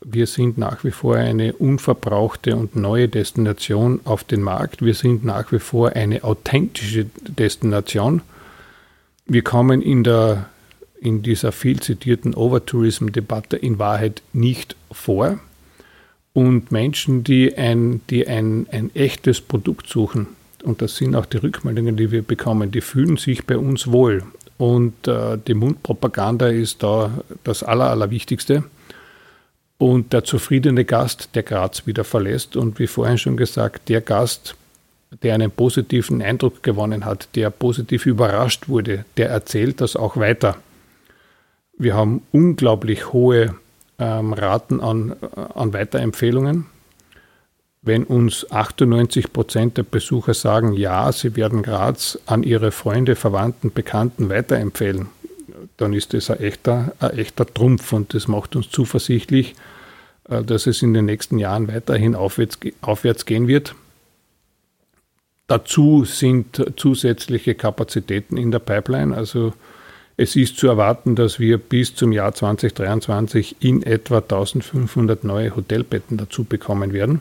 wir 0.05 0.27
sind 0.27 0.59
nach 0.59 0.85
wie 0.85 0.91
vor 0.91 1.17
eine 1.17 1.55
unverbrauchte 1.55 2.55
und 2.57 2.77
neue 2.77 3.09
Destination 3.09 4.01
auf 4.05 4.23
den 4.23 4.43
Markt. 4.43 4.83
Wir 4.83 4.95
sind 4.95 5.25
nach 5.25 5.51
wie 5.51 5.59
vor 5.59 5.93
eine 5.97 6.23
authentische 6.25 7.07
Destination. 7.23 8.23
Wir 9.27 9.43
kommen 9.43 9.83
in, 9.83 10.05
der, 10.05 10.49
in 11.01 11.23
dieser 11.23 11.51
viel 11.51 11.81
zitierten 11.81 12.35
Overtourism-Debatte 12.35 13.57
in 13.57 13.79
Wahrheit 13.79 14.23
nicht 14.33 14.77
vor. 14.93 15.41
Und 16.37 16.71
Menschen, 16.71 17.25
die 17.25 17.57
ein, 17.57 18.03
die 18.11 18.29
ein, 18.29 18.67
ein 18.71 18.95
echtes 18.95 19.41
Produkt 19.41 19.89
suchen, 19.89 20.27
und 20.65 20.83
das 20.83 20.97
sind 20.97 21.17
auch 21.17 21.25
die 21.25 21.39
Rückmeldungen, 21.39 21.97
die 21.97 22.11
wir 22.11 22.21
bekommen, 22.21 22.71
die 22.71 22.83
fühlen 22.83 23.17
sich 23.17 23.47
bei 23.47 23.57
uns 23.57 23.91
wohl. 23.91 24.23
Und 24.59 25.09
äh, 25.09 25.39
die 25.39 25.55
Mundpropaganda 25.55 26.49
ist 26.49 26.83
da 26.83 27.11
das 27.43 27.63
Aller, 27.63 27.89
Allerwichtigste. 27.89 28.65
Und 29.79 30.13
der 30.13 30.25
zufriedene 30.25 30.85
Gast, 30.85 31.31
der 31.35 31.43
Graz 31.43 31.87
wieder 31.87 32.05
verlässt 32.05 32.55
und 32.55 32.79
wie 32.79 32.87
vorhin 32.87 33.17
schon 33.17 33.39
gesagt, 33.39 33.89
der 33.89 34.03
Gast, 34.03 34.57
der 35.23 35.37
einen 35.37 35.51
positiven 35.51 36.21
Eindruck 36.21 36.63
gewonnen 36.63 37.07
hat, 37.07 37.31
der 37.35 37.49
positiv 37.49 38.05
überrascht 38.05 38.69
wurde, 38.69 39.07
der 39.17 39.31
erzählt 39.31 39.81
das 39.81 39.97
auch 39.97 40.19
weiter. 40.19 40.59
Wir 41.79 41.95
haben 41.95 42.21
unglaublich 42.31 43.15
hohe 43.15 43.55
ähm, 43.99 44.33
Raten 44.33 44.81
an, 44.81 45.17
an 45.55 45.73
Weiterempfehlungen. 45.73 46.67
Wenn 47.83 48.05
uns 48.05 48.51
98 48.51 49.33
Prozent 49.33 49.77
der 49.79 49.85
Besucher 49.85 50.35
sagen, 50.35 50.73
ja, 50.73 51.13
sie 51.13 51.37
werden 51.37 51.63
Graz 51.63 52.19
an 52.27 52.43
ihre 52.43 52.73
Freunde, 52.73 53.15
Verwandten, 53.15 53.73
Bekannten 53.73 54.29
weiterempfehlen, 54.29 55.09
dann 55.77 55.93
ist 55.93 56.13
das 56.13 56.31
ein 56.31 56.41
echter, 56.41 56.93
ein 56.99 57.11
echter 57.11 57.47
Trumpf 57.47 57.93
und 57.93 58.13
das 58.13 58.29
macht 58.29 58.57
uns 58.57 58.71
zuversichtlich, 58.71 59.55
äh, 60.29 60.43
dass 60.43 60.67
es 60.67 60.83
in 60.83 60.95
den 60.95 61.05
nächsten 61.05 61.39
Jahren 61.39 61.69
weiterhin 61.69 62.15
aufwärts, 62.15 62.59
aufwärts 62.81 63.25
gehen 63.25 63.47
wird. 63.47 63.75
Dazu 65.47 66.05
sind 66.05 66.73
zusätzliche 66.77 67.55
Kapazitäten 67.55 68.37
in 68.37 68.51
der 68.51 68.59
Pipeline. 68.59 69.17
Also 69.17 69.53
es 70.17 70.35
ist 70.37 70.57
zu 70.57 70.67
erwarten, 70.69 71.15
dass 71.15 71.39
wir 71.39 71.59
bis 71.59 71.95
zum 71.95 72.13
Jahr 72.13 72.33
2023 72.33 73.57
in 73.61 73.83
etwa 73.83 74.19
1500 74.19 75.25
neue 75.25 75.55
Hotelbetten 75.55 76.17
dazu 76.17 76.45
bekommen 76.45 76.93
werden. 76.93 77.21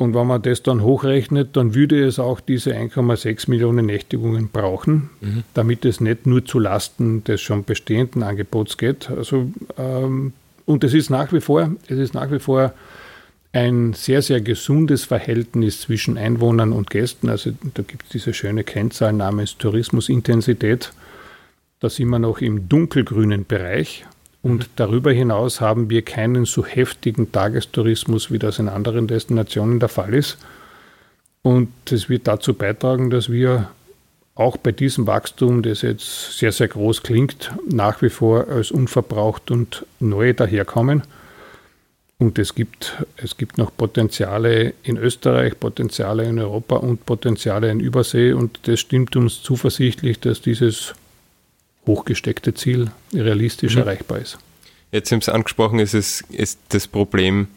Und 0.00 0.14
wenn 0.14 0.28
man 0.28 0.40
das 0.40 0.62
dann 0.62 0.82
hochrechnet, 0.82 1.56
dann 1.56 1.74
würde 1.74 2.04
es 2.04 2.20
auch 2.20 2.38
diese 2.38 2.70
1,6 2.76 3.50
Millionen 3.50 3.86
Nächtigungen 3.86 4.48
brauchen, 4.48 5.10
mhm. 5.20 5.42
damit 5.54 5.84
es 5.84 6.00
nicht 6.00 6.24
nur 6.24 6.44
zu 6.44 6.60
Lasten 6.60 7.24
des 7.24 7.40
schon 7.40 7.64
bestehenden 7.64 8.22
Angebots 8.22 8.78
geht. 8.78 9.10
Also, 9.10 9.50
ähm, 9.76 10.34
und 10.66 10.84
es 10.84 10.94
ist 10.94 11.10
nach 11.10 11.32
wie 11.32 11.40
vor, 11.40 11.72
es 11.88 11.98
ist 11.98 12.14
nach 12.14 12.30
wie 12.30 12.38
vor 12.38 12.72
ein 13.52 13.92
sehr, 13.94 14.22
sehr 14.22 14.40
gesundes 14.40 15.04
Verhältnis 15.04 15.80
zwischen 15.80 16.16
Einwohnern 16.16 16.72
und 16.72 16.90
Gästen. 16.90 17.28
Also 17.28 17.50
da 17.74 17.82
gibt 17.82 18.04
es 18.04 18.10
diese 18.10 18.34
schöne 18.34 18.62
Kennzahl 18.62 19.12
namens 19.12 19.56
Tourismusintensität. 19.56 20.92
Da 21.80 21.88
sind 21.88 22.08
wir 22.08 22.18
noch 22.18 22.40
im 22.40 22.68
dunkelgrünen 22.68 23.46
Bereich. 23.46 24.04
Und 24.42 24.58
mhm. 24.58 24.72
darüber 24.76 25.12
hinaus 25.12 25.60
haben 25.60 25.90
wir 25.90 26.02
keinen 26.02 26.44
so 26.44 26.64
heftigen 26.64 27.32
Tagestourismus, 27.32 28.30
wie 28.30 28.38
das 28.38 28.58
in 28.58 28.68
anderen 28.68 29.06
Destinationen 29.06 29.80
der 29.80 29.88
Fall 29.88 30.14
ist. 30.14 30.38
Und 31.42 31.70
das 31.86 32.08
wird 32.08 32.26
dazu 32.26 32.54
beitragen, 32.54 33.10
dass 33.10 33.30
wir 33.30 33.70
auch 34.34 34.56
bei 34.56 34.70
diesem 34.70 35.06
Wachstum, 35.06 35.62
das 35.62 35.82
jetzt 35.82 36.38
sehr, 36.38 36.52
sehr 36.52 36.68
groß 36.68 37.02
klingt, 37.02 37.52
nach 37.68 38.02
wie 38.02 38.08
vor 38.08 38.48
als 38.48 38.70
unverbraucht 38.70 39.50
und 39.50 39.84
neu 39.98 40.32
daherkommen. 40.32 41.02
Und 42.18 42.38
es 42.38 42.54
gibt, 42.54 43.04
es 43.16 43.36
gibt 43.36 43.58
noch 43.58 43.76
Potenziale 43.76 44.74
in 44.82 44.96
Österreich, 44.96 45.58
Potenziale 45.58 46.24
in 46.24 46.38
Europa 46.38 46.76
und 46.76 47.06
Potenziale 47.06 47.70
in 47.70 47.80
Übersee. 47.80 48.32
Und 48.32 48.60
das 48.64 48.80
stimmt 48.80 49.16
uns 49.16 49.42
zuversichtlich, 49.42 50.18
dass 50.20 50.40
dieses 50.40 50.94
hochgesteckte 51.88 52.54
Ziel 52.54 52.92
realistisch 53.12 53.74
mhm. 53.74 53.80
erreichbar 53.80 54.18
ist. 54.18 54.38
Jetzt 54.92 55.10
haben 55.10 55.20
Sie 55.20 55.34
angesprochen, 55.34 55.80
ist, 55.80 55.94
es, 55.94 56.22
ist 56.30 56.60
das 56.68 56.86
Problem, 56.86 57.48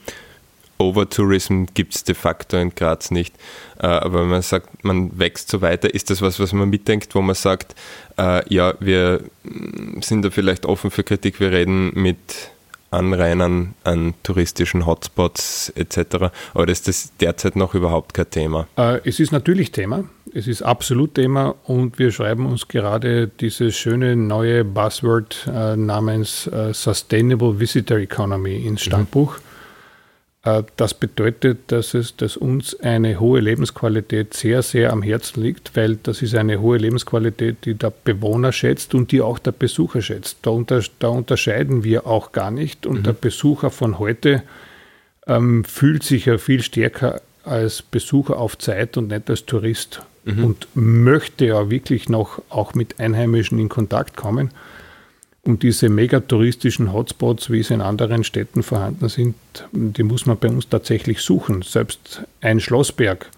Overtourism 0.82 1.66
gibt 1.74 1.94
es 1.94 2.04
de 2.04 2.16
facto 2.16 2.58
in 2.58 2.74
Graz 2.74 3.12
nicht. 3.12 3.36
Äh, 3.80 3.86
aber 3.86 4.22
wenn 4.22 4.30
man 4.30 4.42
sagt, 4.42 4.84
man 4.84 5.18
wächst 5.18 5.50
so 5.50 5.62
weiter, 5.62 5.94
ist 5.94 6.10
das 6.10 6.22
was, 6.22 6.40
was 6.40 6.54
man 6.54 6.70
mitdenkt, 6.70 7.14
wo 7.14 7.22
man 7.22 7.36
sagt, 7.36 7.76
äh, 8.18 8.42
ja, 8.52 8.74
wir 8.80 9.22
sind 10.02 10.24
da 10.24 10.32
vielleicht 10.32 10.66
offen 10.66 10.90
für 10.90 11.04
Kritik, 11.04 11.40
wir 11.40 11.52
reden 11.52 11.92
mit 11.94 12.18
Anrainern 12.92 13.74
an 13.84 14.14
touristischen 14.22 14.86
Hotspots 14.86 15.72
etc. 15.76 16.32
Oder 16.54 16.72
ist 16.72 16.88
das 16.88 17.12
derzeit 17.20 17.56
noch 17.56 17.74
überhaupt 17.74 18.14
kein 18.14 18.30
Thema? 18.30 18.68
Äh, 18.78 19.00
es 19.06 19.20
ist 19.20 19.32
natürlich 19.32 19.72
Thema. 19.72 20.04
Es 20.34 20.48
ist 20.48 20.62
absolut 20.62 21.16
Thema 21.16 21.56
und 21.66 22.00
wir 22.00 22.12
schreiben 22.12 22.46
uns 22.46 22.68
gerade 22.68 23.28
dieses 23.28 23.76
schöne 23.76 24.16
neue 24.16 24.64
Buzzword 24.64 25.50
äh, 25.54 25.76
namens 25.76 26.48
äh, 26.48 26.74
Sustainable 26.74 27.60
Visitor 27.60 27.98
Economy 27.98 28.58
ins 28.58 28.82
mhm. 28.82 28.90
Stammbuch. 28.90 29.38
Mhm. 29.38 29.51
Äh, 30.44 30.64
das 30.78 30.94
bedeutet, 30.94 31.72
dass 31.72 31.94
es, 31.94 32.16
dass 32.16 32.38
uns 32.38 32.80
eine 32.80 33.20
hohe 33.20 33.40
Lebensqualität 33.40 34.34
sehr, 34.34 34.62
sehr 34.62 34.92
am 34.92 35.02
Herzen 35.02 35.44
liegt, 35.44 35.76
weil 35.76 35.98
das 35.98 36.22
ist 36.22 36.36
eine 36.36 36.60
hohe 36.62 36.78
Lebensqualität, 36.78 37.58
die 37.66 37.76
der 37.76 37.92
Bewohner 38.04 38.52
schätzt 38.52 38.96
und 38.96 39.12
die 39.12 39.22
auch 39.22 39.40
der 39.40 39.52
Besucher 39.52 40.02
schätzt. 40.02 40.38
Da, 40.42 40.52
unter, 40.52 40.84
da 41.00 41.10
unterscheiden 41.10 41.84
wir 41.84 42.08
auch 42.08 42.32
gar 42.32 42.52
nicht. 42.52 42.86
Und 42.86 43.00
mhm. 43.00 43.04
der 43.04 43.14
Besucher 43.14 43.70
von 43.70 44.00
heute 44.00 44.44
ähm, 45.28 45.64
fühlt 45.64 46.04
sich 46.04 46.26
ja 46.26 46.38
viel 46.38 46.64
stärker 46.64 47.22
als 47.44 47.82
Besucher 47.82 48.38
auf 48.38 48.58
Zeit 48.58 48.98
und 48.98 49.08
nicht 49.10 49.30
als 49.30 49.46
Tourist 49.46 50.02
mhm. 50.26 50.44
und 50.44 50.68
möchte 50.76 51.46
ja 51.46 51.70
wirklich 51.70 52.10
noch 52.10 52.42
auch 52.50 52.74
mit 52.74 53.00
Einheimischen 53.00 53.60
in 53.60 53.70
Kontakt 53.70 54.16
kommen. 54.16 54.52
Und 55.44 55.64
diese 55.64 55.90
megatouristischen 55.90 56.94
Hotspots, 56.94 57.50
wie 57.50 57.64
sie 57.64 57.74
in 57.74 57.82
anderen 57.82 58.24
Städten 58.24 58.62
vorhanden 58.62 59.10
sind, 59.10 59.36
die 59.72 60.04
muss 60.04 60.28
man 60.28 60.38
bei 60.38 60.50
uns 60.50 60.70
tatsächlich 60.70 61.22
suchen. 61.22 61.64
Selbst 61.64 62.24
ein 62.42 62.60
Schlossberg 62.60 63.30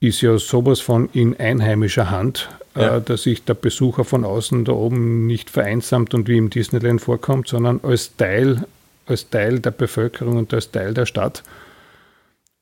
ist 0.00 0.20
ja 0.20 0.36
sowas 0.36 0.80
von 0.80 1.08
in 1.14 1.38
einheimischer 1.38 2.10
Hand, 2.10 2.50
äh, 2.76 2.82
ja. 2.82 2.96
äh, 2.96 3.00
dass 3.02 3.22
sich 3.22 3.42
der 3.42 3.54
Besucher 3.54 4.04
von 4.04 4.24
außen 4.24 4.66
da 4.66 4.72
oben 4.72 5.26
nicht 5.26 5.48
vereinsamt 5.48 6.12
und 6.12 6.28
wie 6.28 6.36
im 6.36 6.50
Disneyland 6.50 7.00
vorkommt, 7.00 7.48
sondern 7.48 7.80
als 7.82 8.16
Teil, 8.16 8.66
als 9.06 9.30
Teil 9.30 9.60
der 9.60 9.70
Bevölkerung 9.70 10.36
und 10.36 10.52
als 10.52 10.72
Teil 10.72 10.92
der 10.92 11.06
Stadt. 11.06 11.42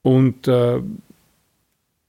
Und 0.03 0.47
äh, 0.47 0.81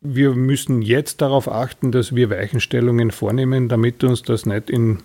wir 0.02 0.32
müssen 0.32 0.84
jetzt 0.84 1.22
darauf 1.22 1.50
achten, 1.50 1.92
dass 1.92 2.14
wir 2.14 2.30
Weichenstellungen 2.30 3.10
vornehmen, 3.10 3.70
damit 3.70 4.04
uns 4.04 4.22
das 4.22 4.46
nicht 4.46 4.70
in 4.70 5.00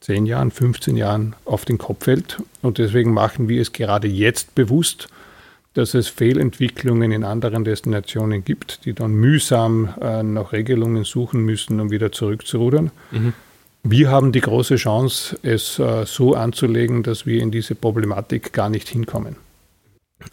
10 0.00 0.26
Jahren, 0.26 0.50
15 0.50 0.96
Jahren 0.96 1.36
auf 1.44 1.64
den 1.64 1.78
Kopf 1.78 2.04
fällt. 2.04 2.42
Und 2.62 2.78
deswegen 2.78 3.12
machen 3.12 3.48
wir 3.48 3.60
es 3.60 3.72
gerade 3.72 4.08
jetzt 4.08 4.54
bewusst, 4.54 5.08
dass 5.74 5.94
es 5.94 6.08
Fehlentwicklungen 6.08 7.12
in 7.12 7.22
anderen 7.22 7.64
Destinationen 7.64 8.44
gibt, 8.44 8.84
die 8.84 8.92
dann 8.92 9.12
mühsam 9.12 9.94
äh, 10.00 10.22
nach 10.22 10.52
Regelungen 10.52 11.04
suchen 11.04 11.44
müssen, 11.44 11.78
um 11.80 11.90
wieder 11.90 12.10
zurückzurudern. 12.12 12.90
Mhm. 13.12 13.34
Wir 13.82 14.10
haben 14.10 14.32
die 14.32 14.40
große 14.40 14.76
Chance, 14.76 15.38
es 15.42 15.78
äh, 15.78 16.04
so 16.06 16.34
anzulegen, 16.34 17.02
dass 17.02 17.24
wir 17.24 17.40
in 17.40 17.50
diese 17.50 17.74
Problematik 17.74 18.52
gar 18.52 18.68
nicht 18.68 18.88
hinkommen. 18.88 19.36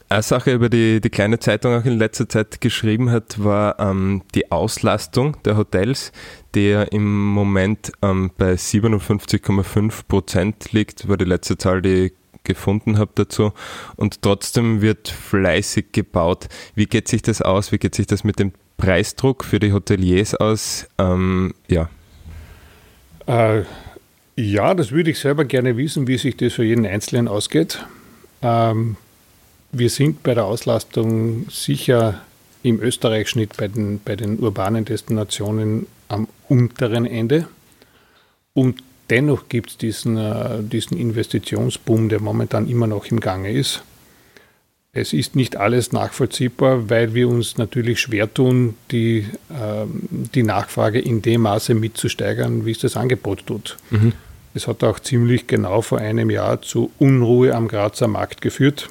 Eine 0.10 0.22
Sache, 0.22 0.54
über 0.54 0.70
die 0.70 1.02
die 1.02 1.10
kleine 1.10 1.40
Zeitung 1.40 1.74
auch 1.74 1.86
in 1.86 1.98
letzter 1.98 2.30
Zeit 2.30 2.62
geschrieben 2.62 3.10
hat, 3.10 3.44
war 3.44 3.80
ähm, 3.80 4.22
die 4.36 4.52
Auslastung 4.52 5.38
der 5.44 5.58
Hotels, 5.58 6.12
die 6.56 6.70
ja 6.70 6.84
im 6.84 7.34
Moment 7.34 7.92
ähm, 8.02 8.32
bei 8.38 8.54
57,5 8.54 10.08
Prozent 10.08 10.72
liegt, 10.72 11.08
war 11.08 11.18
die 11.18 11.26
letzte 11.26 11.58
Zahl, 11.58 11.82
die 11.82 12.06
ich 12.06 12.14
gefunden 12.44 12.98
habe 12.98 13.12
dazu. 13.16 13.52
Und 13.98 14.22
trotzdem 14.22 14.82
wird 14.82 15.10
fleißig 15.10 15.92
gebaut. 15.92 16.48
Wie 16.74 16.86
geht 16.86 17.08
sich 17.08 17.22
das 17.22 17.42
aus? 17.42 17.72
Wie 17.72 17.78
geht 17.78 17.94
sich 17.94 18.08
das 18.08 18.24
mit 18.24 18.40
dem 18.40 18.54
Preisdruck 18.78 19.44
für 19.44 19.60
die 19.60 19.74
Hoteliers 19.74 20.34
aus? 20.34 20.88
Ähm, 20.98 21.54
ja. 21.68 21.90
Äh, 23.28 23.64
ja, 24.36 24.74
das 24.74 24.92
würde 24.92 25.12
ich 25.12 25.20
selber 25.20 25.46
gerne 25.46 25.78
wissen, 25.78 26.08
wie 26.08 26.18
sich 26.18 26.38
das 26.38 26.54
für 26.54 26.64
jeden 26.64 26.86
Einzelnen 26.86 27.28
ausgeht. 27.28 27.86
Ähm, 28.42 28.96
wir 29.78 29.90
sind 29.90 30.24
bei 30.24 30.34
der 30.34 30.46
Auslastung 30.46 31.48
sicher 31.50 32.22
im 32.64 32.82
Österreich-Schnitt 32.82 33.58
bei 33.58 33.68
den, 33.68 34.00
bei 34.04 34.16
den 34.16 34.40
urbanen 34.40 34.86
Destinationen 34.86 35.88
am 36.08 36.28
unteren 36.50 37.06
Ende. 37.06 37.48
Und 38.54 38.82
dennoch 39.10 39.50
gibt 39.50 39.72
es 39.72 39.78
diesen, 39.78 40.18
äh, 40.18 40.64
diesen 40.64 40.98
Investitionsboom, 40.98 42.10
der 42.10 42.20
momentan 42.20 42.68
immer 42.68 42.88
noch 42.88 43.06
im 43.06 43.20
Gange 43.20 43.52
ist. 43.52 43.84
Es 44.94 45.14
ist 45.14 45.36
nicht 45.36 45.58
alles 45.58 45.92
nachvollziehbar, 45.92 46.90
weil 46.90 47.14
wir 47.14 47.30
uns 47.30 47.58
natürlich 47.58 48.00
schwer 48.00 48.34
tun, 48.34 48.76
die, 48.90 49.28
äh, 49.50 49.86
die 50.34 50.44
Nachfrage 50.44 51.00
in 51.00 51.22
dem 51.22 51.42
Maße 51.42 51.76
mitzusteigern, 51.76 52.66
wie 52.66 52.72
es 52.72 52.80
das 52.80 52.98
Angebot 52.98 53.46
tut. 53.46 53.78
Mhm. 53.92 54.14
Es 54.56 54.68
hat 54.68 54.84
auch 54.84 55.00
ziemlich 55.00 55.46
genau 55.46 55.84
vor 55.84 56.00
einem 56.00 56.32
Jahr 56.32 56.64
zu 56.64 56.90
Unruhe 56.98 57.54
am 57.54 57.68
Grazer 57.68 58.08
Markt 58.08 58.42
geführt, 58.42 58.90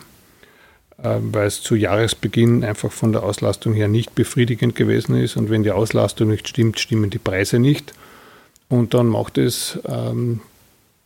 weil 0.99 1.47
es 1.47 1.63
zu 1.63 1.75
Jahresbeginn 1.75 2.65
einfach 2.65 2.91
von 2.91 3.13
der 3.13 3.23
Auslastung 3.23 3.75
her 3.75 3.89
nicht 3.89 4.15
befriedigend 4.15 4.75
gewesen 4.75 5.17
ist. 5.17 5.37
Und 5.37 5.51
wenn 5.51 5.63
die 5.63 5.71
Auslastung 5.71 6.29
nicht 6.29 6.49
stimmt, 6.49 6.81
stimmen 6.81 7.11
die 7.11 7.19
Preise 7.19 7.59
nicht. 7.59 7.93
Und 8.69 8.95
dann 8.95 9.07
macht 9.07 9.39
es 9.39 9.79
ähm, 9.87 10.41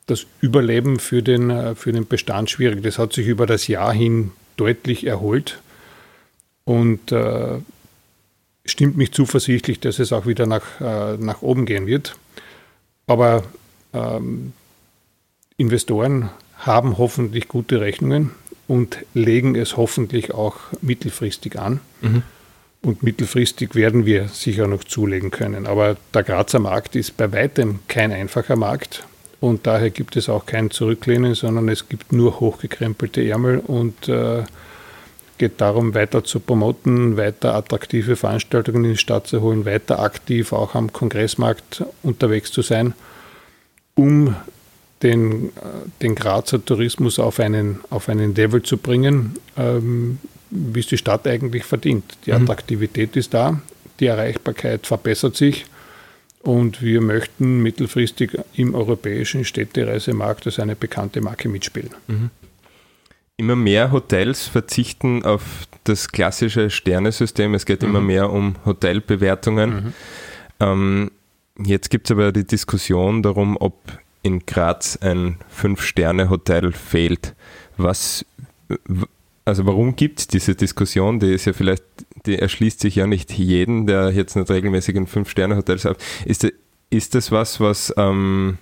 das 0.07 0.27
Überleben 0.41 0.99
für 0.99 1.23
den, 1.23 1.51
äh, 1.51 1.75
für 1.75 1.93
den 1.93 2.07
Bestand 2.07 2.51
schwierig. 2.51 2.83
Das 2.83 2.99
hat 2.99 3.13
sich 3.13 3.27
über 3.27 3.47
das 3.47 3.67
Jahr 3.67 3.93
hin 3.93 4.33
deutlich 4.57 5.07
erholt 5.07 5.61
und 6.65 7.13
äh, 7.13 7.59
stimmt 8.65 8.97
mich 8.97 9.13
zuversichtlich, 9.13 9.81
dass 9.81 9.99
es 9.99 10.13
auch 10.13 10.27
wieder 10.27 10.47
nach, 10.47 10.81
äh, 10.81 11.17
nach 11.17 11.43
oben 11.43 11.67
gehen 11.67 11.87
wird. 11.87 12.17
Aber 13.07 13.43
ähm, 13.93 14.53
Investoren 15.57 16.31
haben 16.57 16.99
hoffentlich 16.99 17.49
gute 17.49 17.81
Rechnungen 17.81 18.31
und 18.71 18.99
legen 19.15 19.57
es 19.57 19.77
hoffentlich 19.77 20.33
auch 20.33 20.55
mittelfristig 20.81 21.59
an. 21.59 21.81
Mhm. 22.03 22.23
Und 22.83 23.03
mittelfristig 23.03 23.75
werden 23.75 24.07
wir 24.07 24.29
sicher 24.29 24.69
noch 24.69 24.85
zulegen 24.85 25.33
können. 25.33 25.67
Aber 25.67 25.97
der 26.15 26.23
Grazer 26.23 26.61
Markt 26.61 26.95
ist 26.95 27.17
bei 27.17 27.33
weitem 27.33 27.81
kein 27.89 28.13
einfacher 28.13 28.55
Markt. 28.55 29.05
Und 29.41 29.67
daher 29.67 29.91
gibt 29.91 30.15
es 30.15 30.29
auch 30.29 30.47
kein 30.47 30.71
Zurücklehnen, 30.71 31.35
sondern 31.35 31.69
es 31.69 31.89
gibt 31.89 32.13
nur 32.13 32.39
hochgekrempelte 32.39 33.29
Ärmel 33.29 33.59
und 33.59 34.09
äh, 34.09 34.45
geht 35.39 35.61
darum, 35.61 35.97
weiter 35.97 36.23
zu 36.23 36.39
promoten, 36.39 37.17
weiter 37.17 37.57
attraktive 37.57 38.15
Veranstaltungen 38.15 38.85
in 38.85 38.93
die 38.93 38.99
Stadt 38.99 39.27
zu 39.27 39.41
holen, 39.41 39.65
weiter 39.65 39.99
aktiv 39.99 40.53
auch 40.53 40.77
am 40.77 40.93
Kongressmarkt 40.93 41.83
unterwegs 42.05 42.53
zu 42.53 42.63
sein, 42.63 42.95
um 43.97 44.37
den, 45.03 45.47
äh, 45.49 45.51
den 46.03 46.15
Grazer 46.15 46.65
Tourismus 46.65 47.19
auf 47.19 47.41
einen, 47.41 47.81
auf 47.91 48.09
einen 48.09 48.35
Level 48.35 48.63
zu 48.63 48.77
bringen, 48.77 49.35
ähm, 49.57 50.19
wie 50.51 50.81
es 50.81 50.87
die 50.87 50.99
Stadt 50.99 51.27
eigentlich 51.27 51.65
verdient. 51.65 52.05
Die 52.27 52.33
mhm. 52.33 52.43
Attraktivität 52.43 53.17
ist 53.17 53.33
da, 53.35 53.61
die 53.99 54.07
Erreichbarkeit 54.07 54.87
verbessert 54.87 55.37
sich 55.37 55.67
und 56.43 56.83
wir 56.83 57.01
möchten 57.01 57.63
mittelfristig 57.63 58.39
im 58.55 58.75
europäischen 58.75 59.45
Städtereisemarkt 59.45 60.47
als 60.47 60.59
eine 60.59 60.77
bekannte 60.77 61.21
Marke 61.21 61.49
mitspielen. 61.49 61.91
Mhm. 62.09 62.31
Immer 63.37 63.57
mehr 63.57 63.91
Hotels 63.91 64.47
verzichten 64.47 65.25
auf 65.25 65.67
das 65.85 66.09
klassische 66.09 66.69
Sternesystem. 66.69 67.55
Es 67.55 67.65
geht 67.65 67.83
mhm. 67.83 67.89
immer 67.89 68.01
mehr 68.01 68.31
um 68.31 68.57
Hotelbewertungen. 68.67 69.71
Mhm. 69.71 69.93
Ähm, 70.61 71.11
jetzt 71.59 71.89
gibt 71.89 72.07
es 72.07 72.11
aber 72.11 72.33
die 72.33 72.47
Diskussion 72.47 73.23
darum, 73.23 73.57
ob 73.59 73.77
in 74.23 74.41
Graz 74.47 74.99
ein 75.01 75.37
Fünf-Sterne-Hotel 75.49 76.73
fehlt. 76.73 77.35
Was, 77.77 78.25
also 79.45 79.67
warum 79.67 79.97
gibt 79.97 80.21
es 80.21 80.29
diese 80.29 80.55
Diskussion? 80.55 81.21
Die 81.21 81.33
ist 81.33 81.47
ja 81.47 81.53
vielleicht, 81.53 81.85
die 82.27 82.39
erschließt 82.39 82.81
sich 82.81 82.97
ja 82.97 83.07
nicht 83.07 83.33
jeden, 83.33 83.87
der 83.87 84.11
jetzt 84.11 84.37
nicht 84.37 84.51
regelmäßig 84.51 84.97
in 84.97 85.07
Fünf-Sterne-Hotels 85.07 85.85
hat. 85.85 85.97
Ist, 86.25 86.47
ist 86.91 87.15
das 87.15 87.33
was, 87.33 87.61
was 87.61 87.95
ähm, 87.97 88.59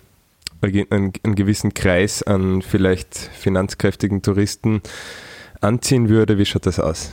einen, 0.61 1.13
einen 1.23 1.35
gewissen 1.35 1.75
Kreis 1.75 2.23
an 2.23 2.63
vielleicht 2.63 3.17
finanzkräftigen 3.17 4.23
Touristen 4.23 4.83
anziehen 5.61 6.09
würde? 6.09 6.39
Wie 6.39 6.47
schaut 6.47 6.67
das 6.67 6.79
aus? 6.79 7.13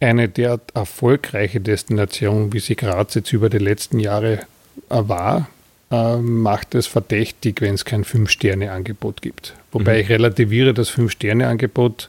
Eine 0.00 0.28
derart 0.28 0.74
erfolgreiche 0.74 1.60
Destination, 1.60 2.52
wie 2.52 2.58
sie 2.58 2.74
Graz 2.74 3.14
jetzt 3.14 3.32
über 3.32 3.48
die 3.48 3.58
letzten 3.58 4.00
Jahre 4.00 4.40
war, 4.88 5.48
äh, 5.90 6.16
macht 6.16 6.74
es 6.74 6.86
verdächtig, 6.86 7.60
wenn 7.60 7.74
es 7.74 7.84
kein 7.84 8.04
Fünf-Sterne-Angebot 8.04 9.22
gibt. 9.22 9.54
Wobei 9.72 9.94
mhm. 9.94 10.00
ich 10.00 10.08
relativiere 10.08 10.74
das 10.74 10.88
Fünf-Sterne-Angebot 10.88 12.08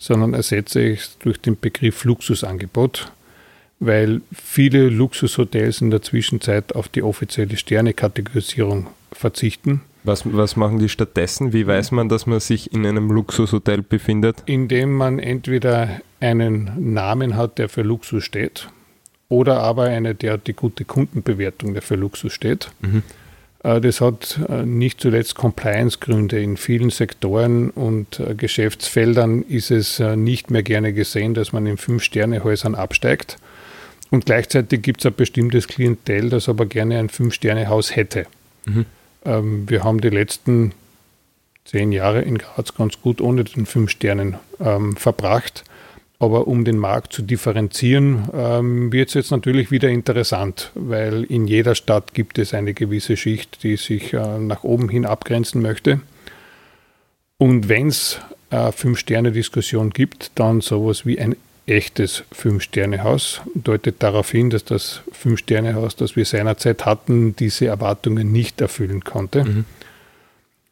sondern 0.00 0.34
ersetze 0.34 0.80
ich 0.80 1.00
es 1.00 1.18
durch 1.18 1.40
den 1.40 1.60
Begriff 1.60 2.04
Luxusangebot, 2.04 3.12
weil 3.78 4.22
viele 4.32 4.88
Luxushotels 4.88 5.82
in 5.82 5.90
der 5.90 6.02
Zwischenzeit 6.02 6.74
auf 6.74 6.88
die 6.88 7.02
offizielle 7.02 7.56
Sterne-Kategorisierung 7.56 8.88
verzichten. 9.12 9.82
Was, 10.02 10.22
was 10.24 10.56
machen 10.56 10.78
die 10.78 10.88
stattdessen? 10.88 11.52
Wie 11.52 11.66
weiß 11.66 11.90
man, 11.92 12.08
dass 12.08 12.26
man 12.26 12.40
sich 12.40 12.72
in 12.72 12.86
einem 12.86 13.10
Luxushotel 13.10 13.82
befindet? 13.82 14.42
Indem 14.46 14.94
man 14.94 15.18
entweder 15.18 16.00
einen 16.20 16.94
Namen 16.94 17.36
hat, 17.36 17.58
der 17.58 17.68
für 17.68 17.82
Luxus 17.82 18.24
steht, 18.24 18.68
oder 19.30 19.60
aber 19.60 19.84
eine 19.84 20.14
derartig 20.14 20.56
gute 20.56 20.84
Kundenbewertung, 20.84 21.72
der 21.72 21.80
für 21.80 21.94
Luxus 21.94 22.34
steht. 22.34 22.68
Mhm. 22.82 23.02
Äh, 23.62 23.80
das 23.80 24.02
hat 24.02 24.38
äh, 24.48 24.66
nicht 24.66 25.00
zuletzt 25.00 25.36
Compliance-Gründe. 25.36 26.42
In 26.42 26.58
vielen 26.58 26.90
Sektoren 26.90 27.70
und 27.70 28.20
äh, 28.20 28.34
Geschäftsfeldern 28.34 29.42
ist 29.42 29.70
es 29.70 29.98
nicht 29.98 30.50
mehr 30.50 30.62
gerne 30.62 30.92
gesehen, 30.92 31.32
dass 31.32 31.52
man 31.52 31.66
in 31.66 31.78
Fünf-Sterne-Häusern 31.78 32.74
absteigt. 32.74 33.38
Und 34.10 34.26
gleichzeitig 34.26 34.82
gibt 34.82 35.00
es 35.00 35.06
ein 35.06 35.14
bestimmtes 35.14 35.68
Klientel, 35.68 36.30
das 36.30 36.48
aber 36.48 36.66
gerne 36.66 36.98
ein 36.98 37.08
Fünf-Sterne-Haus 37.08 37.94
hätte. 37.94 38.26
Mhm. 38.66 38.84
Ähm, 39.24 39.70
wir 39.70 39.84
haben 39.84 40.00
die 40.00 40.10
letzten 40.10 40.72
zehn 41.64 41.92
Jahre 41.92 42.22
in 42.22 42.38
Graz 42.38 42.74
ganz 42.74 43.00
gut 43.00 43.20
ohne 43.20 43.44
den 43.44 43.66
Fünf 43.66 43.90
Sternen 43.90 44.36
ähm, 44.58 44.96
verbracht. 44.96 45.64
Aber 46.20 46.46
um 46.46 46.66
den 46.66 46.76
Markt 46.76 47.14
zu 47.14 47.22
differenzieren, 47.22 48.28
ähm, 48.34 48.92
wird 48.92 49.08
es 49.08 49.14
jetzt 49.14 49.30
natürlich 49.30 49.70
wieder 49.70 49.88
interessant, 49.88 50.70
weil 50.74 51.24
in 51.24 51.48
jeder 51.48 51.74
Stadt 51.74 52.12
gibt 52.12 52.38
es 52.38 52.52
eine 52.52 52.74
gewisse 52.74 53.16
Schicht, 53.16 53.62
die 53.62 53.76
sich 53.76 54.12
äh, 54.12 54.38
nach 54.38 54.62
oben 54.62 54.90
hin 54.90 55.06
abgrenzen 55.06 55.62
möchte. 55.62 56.00
Und 57.38 57.70
wenn 57.70 57.88
es 57.88 58.20
äh, 58.50 58.70
Fünf-Sterne-Diskussion 58.70 59.90
gibt, 59.90 60.32
dann 60.34 60.60
sowas 60.60 61.06
wie 61.06 61.18
ein 61.18 61.36
echtes 61.64 62.24
Fünf-Sterne-Haus. 62.32 63.40
Deutet 63.54 64.02
darauf 64.02 64.30
hin, 64.30 64.50
dass 64.50 64.64
das 64.64 65.00
Fünf-Sterne-Haus, 65.12 65.96
das 65.96 66.16
wir 66.16 66.26
seinerzeit 66.26 66.84
hatten, 66.84 67.34
diese 67.34 67.66
Erwartungen 67.66 68.30
nicht 68.30 68.60
erfüllen 68.60 69.04
konnte. 69.04 69.44
Mhm. 69.44 69.64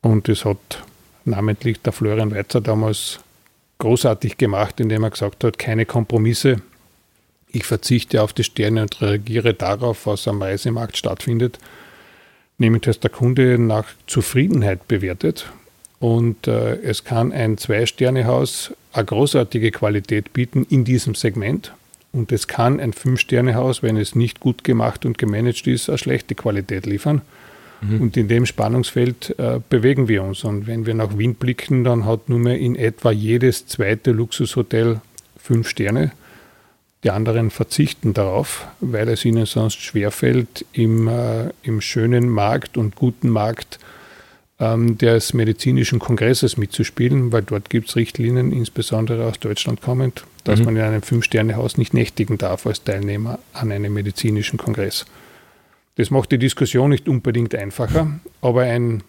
Und 0.03 0.29
es 0.29 0.45
hat 0.45 0.83
namentlich 1.25 1.81
der 1.81 1.95
Florian 1.95 2.35
Weizer 2.35 2.61
damals 2.61 3.21
großartig 3.79 4.37
gemacht, 4.37 4.81
indem 4.81 5.05
er 5.05 5.11
gesagt 5.11 5.45
hat, 5.45 5.59
keine 5.59 5.87
Kompromisse. 5.87 6.61
Ich 7.51 7.65
verzichte 7.65 8.23
auf 8.23 8.33
die 8.33 8.45
Sterne 8.45 8.83
und 8.83 9.01
reagiere 9.01 9.55
darauf, 9.55 10.07
was 10.07 10.29
am 10.29 10.43
Reisemarkt 10.43 10.97
stattfindet, 10.97 11.59
nämlich 12.59 12.83
dass 12.83 13.01
der 13.01 13.11
Kunde 13.11 13.59
nach 13.59 13.87
Zufriedenheit 14.07 14.87
bewertet. 14.89 15.47
Und 16.01 16.47
äh, 16.47 16.77
es 16.77 17.05
kann 17.05 17.33
ein 17.33 17.59
Zwei-Sterne-Haus 17.59 18.75
eine 18.93 19.05
großartige 19.07 19.71
Qualität 19.71 20.33
bieten 20.33 20.67
in 20.69 20.85
diesem 20.85 21.15
Segment. 21.15 21.73
Und 22.13 22.33
es 22.33 22.47
kann 22.47 22.81
ein 22.81 22.93
Fünf-Sterne-Haus, 22.93 23.83
wenn 23.83 23.97
es 23.97 24.15
nicht 24.15 24.41
gut 24.41 24.65
gemacht 24.65 25.05
und 25.05 25.19
gemanagt 25.19 25.67
ist, 25.67 25.89
eine 25.89 25.99
schlechte 25.99 26.35
Qualität 26.35 26.87
liefern. 26.87 27.23
Mhm. 27.81 28.01
Und 28.01 28.17
in 28.17 28.29
dem 28.29 28.47
Spannungsfeld 28.47 29.39
äh, 29.39 29.61
bewegen 29.69 30.09
wir 30.09 30.23
uns. 30.23 30.45
Und 30.45 30.67
wenn 30.67 30.87
wir 30.87 30.95
nach 30.95 31.17
Wien 31.17 31.35
blicken, 31.35 31.85
dann 31.85 32.05
hat 32.05 32.29
nunmehr 32.29 32.59
in 32.59 32.77
etwa 32.77 33.11
jedes 33.11 33.67
zweite 33.67 34.13
Luxushotel 34.13 35.01
fünf 35.37 35.69
Sterne. 35.69 36.13
Die 37.05 37.11
anderen 37.11 37.51
verzichten 37.51 38.13
darauf, 38.13 38.67
weil 38.81 39.09
es 39.09 39.25
ihnen 39.25 39.47
sonst 39.47 39.81
schwerfällt, 39.81 40.67
im, 40.73 41.07
äh, 41.07 41.51
im 41.63 41.81
schönen 41.81 42.29
Markt 42.29 42.77
und 42.77 42.97
guten 42.97 43.29
Markt 43.29 43.79
ähm, 44.59 44.99
des 44.99 45.33
medizinischen 45.33 46.01
Kongresses 46.01 46.57
mitzuspielen, 46.57 47.31
weil 47.31 47.43
dort 47.43 47.71
gibt 47.71 47.89
es 47.89 47.97
Richtlinien, 47.97 48.51
insbesondere 48.51 49.27
aus 49.27 49.39
Deutschland 49.39 49.81
kommend, 49.81 50.25
dass 50.43 50.59
mhm. 50.59 50.65
man 50.65 50.77
in 50.77 50.83
einem 50.83 51.03
Fünf-Sterne-Haus 51.03 51.79
nicht 51.79 51.95
nächtigen 51.95 52.37
darf 52.37 52.67
als 52.67 52.83
Teilnehmer 52.83 53.39
an 53.53 53.71
einem 53.71 53.95
medizinischen 53.95 54.59
Kongress. 54.59 55.07
Das 55.99 56.13
macht 56.13 56.31
die 56.31 56.39
Diskussion 56.39 56.91
nicht 56.91 57.09
unbedingt 57.09 57.57
einfacher, 57.57 58.21
aber 58.41 58.63
ein, 58.63 59.03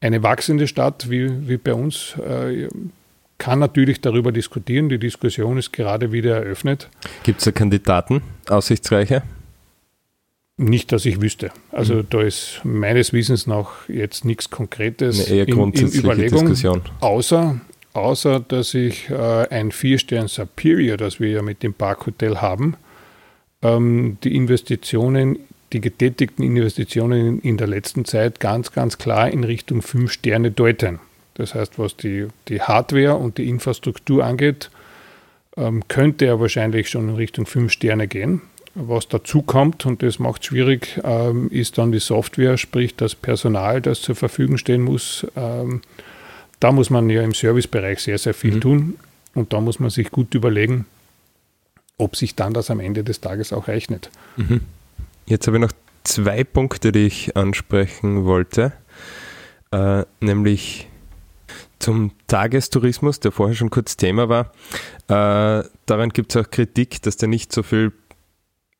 eine 0.00 0.22
wachsende 0.22 0.68
Stadt 0.68 1.10
wie, 1.10 1.48
wie 1.48 1.56
bei 1.56 1.74
uns 1.74 2.16
äh, 2.18 2.68
kann 3.38 3.58
natürlich 3.58 4.00
darüber 4.00 4.30
diskutieren. 4.30 4.88
Die 4.88 4.98
Diskussion 4.98 5.58
ist 5.58 5.72
gerade 5.72 6.12
wieder 6.12 6.36
eröffnet. 6.36 6.88
Gibt 7.24 7.40
es 7.40 7.44
da 7.44 7.50
Kandidaten, 7.50 8.22
aussichtsreiche? 8.48 9.24
Nicht, 10.56 10.92
dass 10.92 11.04
ich 11.06 11.20
wüsste. 11.20 11.50
Also 11.72 11.94
mhm. 11.94 12.06
da 12.08 12.22
ist 12.22 12.60
meines 12.62 13.12
Wissens 13.12 13.48
noch 13.48 13.88
jetzt 13.88 14.24
nichts 14.24 14.48
Konkretes 14.48 15.26
Eine 15.26 15.36
eher 15.38 15.48
in, 15.48 15.72
in 15.72 15.92
Überlegung, 15.92 16.46
Diskussion. 16.46 16.82
Außer, 17.00 17.60
außer 17.94 18.38
dass 18.38 18.74
ich 18.74 19.10
äh, 19.10 19.48
ein 19.50 19.72
Vier-Stern 19.72 20.28
Superior, 20.28 20.96
das 20.96 21.18
wir 21.18 21.30
ja 21.30 21.42
mit 21.42 21.64
dem 21.64 21.74
Parkhotel 21.74 22.40
haben, 22.40 22.76
ähm, 23.62 24.18
die 24.22 24.36
Investitionen 24.36 25.40
die 25.72 25.80
getätigten 25.80 26.44
Investitionen 26.44 27.40
in 27.40 27.56
der 27.56 27.66
letzten 27.66 28.04
Zeit 28.04 28.40
ganz, 28.40 28.72
ganz 28.72 28.98
klar 28.98 29.30
in 29.30 29.44
Richtung 29.44 29.82
fünf 29.82 30.12
Sterne 30.12 30.50
deuten. 30.50 31.00
Das 31.34 31.54
heißt, 31.54 31.78
was 31.78 31.96
die, 31.96 32.28
die 32.48 32.62
Hardware 32.62 33.16
und 33.16 33.38
die 33.38 33.48
Infrastruktur 33.48 34.24
angeht, 34.24 34.70
ähm, 35.56 35.86
könnte 35.88 36.26
er 36.26 36.40
wahrscheinlich 36.40 36.88
schon 36.88 37.08
in 37.08 37.14
Richtung 37.16 37.46
fünf 37.46 37.72
Sterne 37.72 38.08
gehen. 38.08 38.42
Was 38.74 39.08
dazu 39.08 39.42
kommt, 39.42 39.86
und 39.86 40.02
das 40.02 40.18
macht 40.18 40.42
es 40.42 40.48
schwierig, 40.48 41.00
ähm, 41.02 41.48
ist 41.50 41.78
dann 41.78 41.92
die 41.92 41.98
Software, 41.98 42.58
sprich 42.58 42.94
das 42.94 43.14
Personal, 43.14 43.80
das 43.80 44.02
zur 44.02 44.14
Verfügung 44.14 44.58
stehen 44.58 44.82
muss. 44.82 45.26
Ähm, 45.34 45.80
da 46.60 46.72
muss 46.72 46.90
man 46.90 47.08
ja 47.10 47.22
im 47.22 47.32
Servicebereich 47.32 48.00
sehr, 48.00 48.18
sehr 48.18 48.34
viel 48.34 48.56
mhm. 48.56 48.60
tun. 48.60 48.98
Und 49.34 49.52
da 49.52 49.60
muss 49.60 49.78
man 49.78 49.90
sich 49.90 50.10
gut 50.10 50.34
überlegen, 50.34 50.86
ob 51.98 52.16
sich 52.16 52.34
dann 52.34 52.52
das 52.52 52.70
am 52.70 52.80
Ende 52.80 53.04
des 53.04 53.20
Tages 53.20 53.52
auch 53.52 53.68
rechnet. 53.68 54.10
Mhm. 54.36 54.62
Jetzt 55.26 55.48
habe 55.48 55.56
ich 55.56 55.60
noch 55.60 55.72
zwei 56.04 56.44
Punkte, 56.44 56.92
die 56.92 57.06
ich 57.06 57.36
ansprechen 57.36 58.24
wollte, 58.24 58.72
äh, 59.72 60.04
nämlich 60.20 60.88
zum 61.80 62.12
Tagestourismus, 62.28 63.18
der 63.18 63.32
vorher 63.32 63.56
schon 63.56 63.70
kurz 63.70 63.96
Thema 63.96 64.28
war. 64.28 64.52
Äh, 65.08 65.68
daran 65.86 66.10
gibt 66.10 66.34
es 66.34 66.40
auch 66.40 66.48
Kritik, 66.48 67.02
dass 67.02 67.16
der 67.16 67.28
nicht 67.28 67.52
so 67.52 67.64
viel 67.64 67.92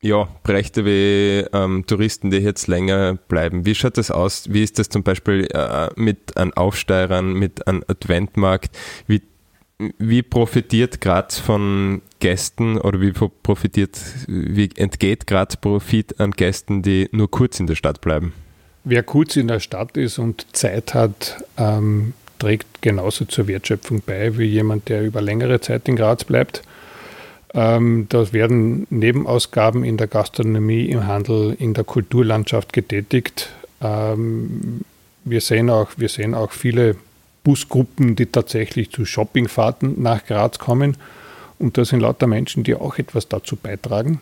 ja, 0.00 0.28
bräuchte 0.44 0.84
wie 0.84 1.44
ähm, 1.52 1.84
Touristen, 1.86 2.30
die 2.30 2.38
jetzt 2.38 2.68
länger 2.68 3.14
bleiben. 3.14 3.66
Wie 3.66 3.74
schaut 3.74 3.98
das 3.98 4.12
aus? 4.12 4.52
Wie 4.52 4.62
ist 4.62 4.78
das 4.78 4.88
zum 4.88 5.02
Beispiel 5.02 5.48
äh, 5.52 5.88
mit 5.96 6.36
an 6.36 6.52
Aufsteigern, 6.52 7.32
mit 7.32 7.66
einem 7.66 7.82
Adventmarkt? 7.88 8.76
Wie 9.08 9.22
wie 9.78 10.22
profitiert 10.22 11.00
Graz 11.00 11.38
von 11.38 12.00
Gästen 12.18 12.78
oder 12.78 13.00
wie 13.00 13.12
profitiert, 13.12 13.98
wie 14.26 14.70
entgeht 14.76 15.26
Graz 15.26 15.56
Profit 15.56 16.18
an 16.18 16.30
Gästen, 16.30 16.82
die 16.82 17.08
nur 17.12 17.30
kurz 17.30 17.60
in 17.60 17.66
der 17.66 17.74
Stadt 17.74 18.00
bleiben? 18.00 18.32
Wer 18.84 19.02
kurz 19.02 19.36
in 19.36 19.48
der 19.48 19.60
Stadt 19.60 19.96
ist 19.96 20.18
und 20.18 20.46
Zeit 20.52 20.94
hat, 20.94 21.44
ähm, 21.58 22.14
trägt 22.38 22.82
genauso 22.82 23.24
zur 23.24 23.48
Wertschöpfung 23.48 24.02
bei 24.04 24.38
wie 24.38 24.44
jemand, 24.44 24.88
der 24.88 25.02
über 25.02 25.20
längere 25.20 25.60
Zeit 25.60 25.88
in 25.88 25.96
Graz 25.96 26.24
bleibt. 26.24 26.62
Ähm, 27.52 28.06
da 28.08 28.32
werden 28.32 28.86
Nebenausgaben 28.90 29.84
in 29.84 29.96
der 29.96 30.06
Gastronomie, 30.06 30.86
im 30.86 31.06
Handel, 31.06 31.56
in 31.58 31.74
der 31.74 31.84
Kulturlandschaft 31.84 32.72
getätigt. 32.72 33.50
Ähm, 33.80 34.82
wir, 35.24 35.40
sehen 35.40 35.68
auch, 35.68 35.90
wir 35.96 36.08
sehen 36.08 36.34
auch 36.34 36.52
viele 36.52 36.96
Busgruppen, 37.46 38.16
die 38.16 38.26
tatsächlich 38.26 38.90
zu 38.90 39.04
Shoppingfahrten 39.04 40.02
nach 40.02 40.26
Graz 40.26 40.58
kommen. 40.58 40.96
Und 41.60 41.78
das 41.78 41.90
sind 41.90 42.00
lauter 42.00 42.26
Menschen, 42.26 42.64
die 42.64 42.74
auch 42.74 42.98
etwas 42.98 43.28
dazu 43.28 43.54
beitragen. 43.54 44.20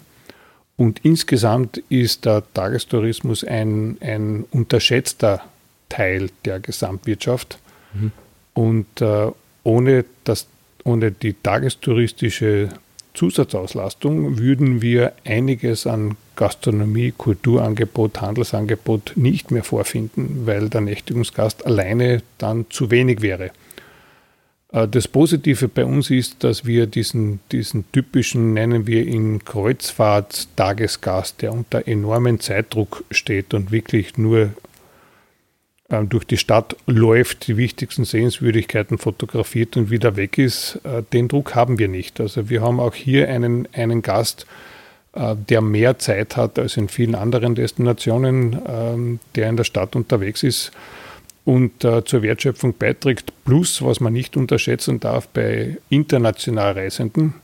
Und 0.76 1.00
insgesamt 1.04 1.78
ist 1.88 2.26
der 2.26 2.42
Tagestourismus 2.52 3.42
ein, 3.42 3.96
ein 4.02 4.44
unterschätzter 4.50 5.40
Teil 5.88 6.28
der 6.44 6.60
Gesamtwirtschaft. 6.60 7.58
Mhm. 7.94 8.12
Und 8.52 9.00
äh, 9.00 9.28
ohne, 9.62 10.04
das, 10.24 10.46
ohne 10.84 11.10
die 11.10 11.32
tagestouristische 11.32 12.68
Zusatzauslastung 13.14 14.36
würden 14.36 14.82
wir 14.82 15.14
einiges 15.24 15.86
an 15.86 16.18
Gastronomie, 16.36 17.12
Kulturangebot, 17.16 18.20
Handelsangebot 18.20 19.12
nicht 19.16 19.50
mehr 19.50 19.64
vorfinden, 19.64 20.42
weil 20.46 20.68
der 20.68 20.80
Nächtigungsgast 20.80 21.66
alleine 21.66 22.22
dann 22.38 22.66
zu 22.70 22.90
wenig 22.90 23.22
wäre. 23.22 23.50
Äh, 24.72 24.88
das 24.88 25.08
Positive 25.08 25.68
bei 25.68 25.84
uns 25.84 26.10
ist, 26.10 26.44
dass 26.44 26.64
wir 26.66 26.86
diesen, 26.86 27.40
diesen 27.52 27.90
typischen, 27.92 28.52
nennen 28.52 28.86
wir 28.86 29.06
ihn 29.06 29.44
Kreuzfahrtstagesgast, 29.44 31.42
der 31.42 31.52
unter 31.52 31.86
enormen 31.86 32.40
Zeitdruck 32.40 33.04
steht 33.10 33.54
und 33.54 33.70
wirklich 33.70 34.18
nur 34.18 34.50
äh, 35.88 36.04
durch 36.04 36.24
die 36.24 36.38
Stadt 36.38 36.76
läuft, 36.86 37.46
die 37.46 37.56
wichtigsten 37.56 38.04
Sehenswürdigkeiten 38.04 38.98
fotografiert 38.98 39.76
und 39.76 39.90
wieder 39.90 40.16
weg 40.16 40.38
ist, 40.38 40.80
äh, 40.84 41.02
den 41.12 41.28
Druck 41.28 41.54
haben 41.54 41.78
wir 41.78 41.88
nicht. 41.88 42.20
Also 42.20 42.50
wir 42.50 42.60
haben 42.60 42.80
auch 42.80 42.94
hier 42.94 43.28
einen, 43.28 43.68
einen 43.72 44.02
Gast, 44.02 44.42
äh, 44.42 44.73
der 45.48 45.60
mehr 45.60 45.98
Zeit 45.98 46.36
hat 46.36 46.58
als 46.58 46.76
in 46.76 46.88
vielen 46.88 47.14
anderen 47.14 47.54
Destinationen, 47.54 48.58
ähm, 48.66 49.20
der 49.36 49.48
in 49.48 49.56
der 49.56 49.64
Stadt 49.64 49.94
unterwegs 49.94 50.42
ist 50.42 50.72
und 51.44 51.82
zur 51.82 52.22
Wertschöpfung 52.22 52.74
beiträgt. 52.78 53.32
Plus, 53.44 53.82
was 53.82 54.00
man 54.00 54.14
nicht 54.14 54.34
unterschätzen 54.36 54.98
darf, 54.98 55.28
bei 55.28 55.76
international 55.90 56.72
Reisenden. 56.72 57.34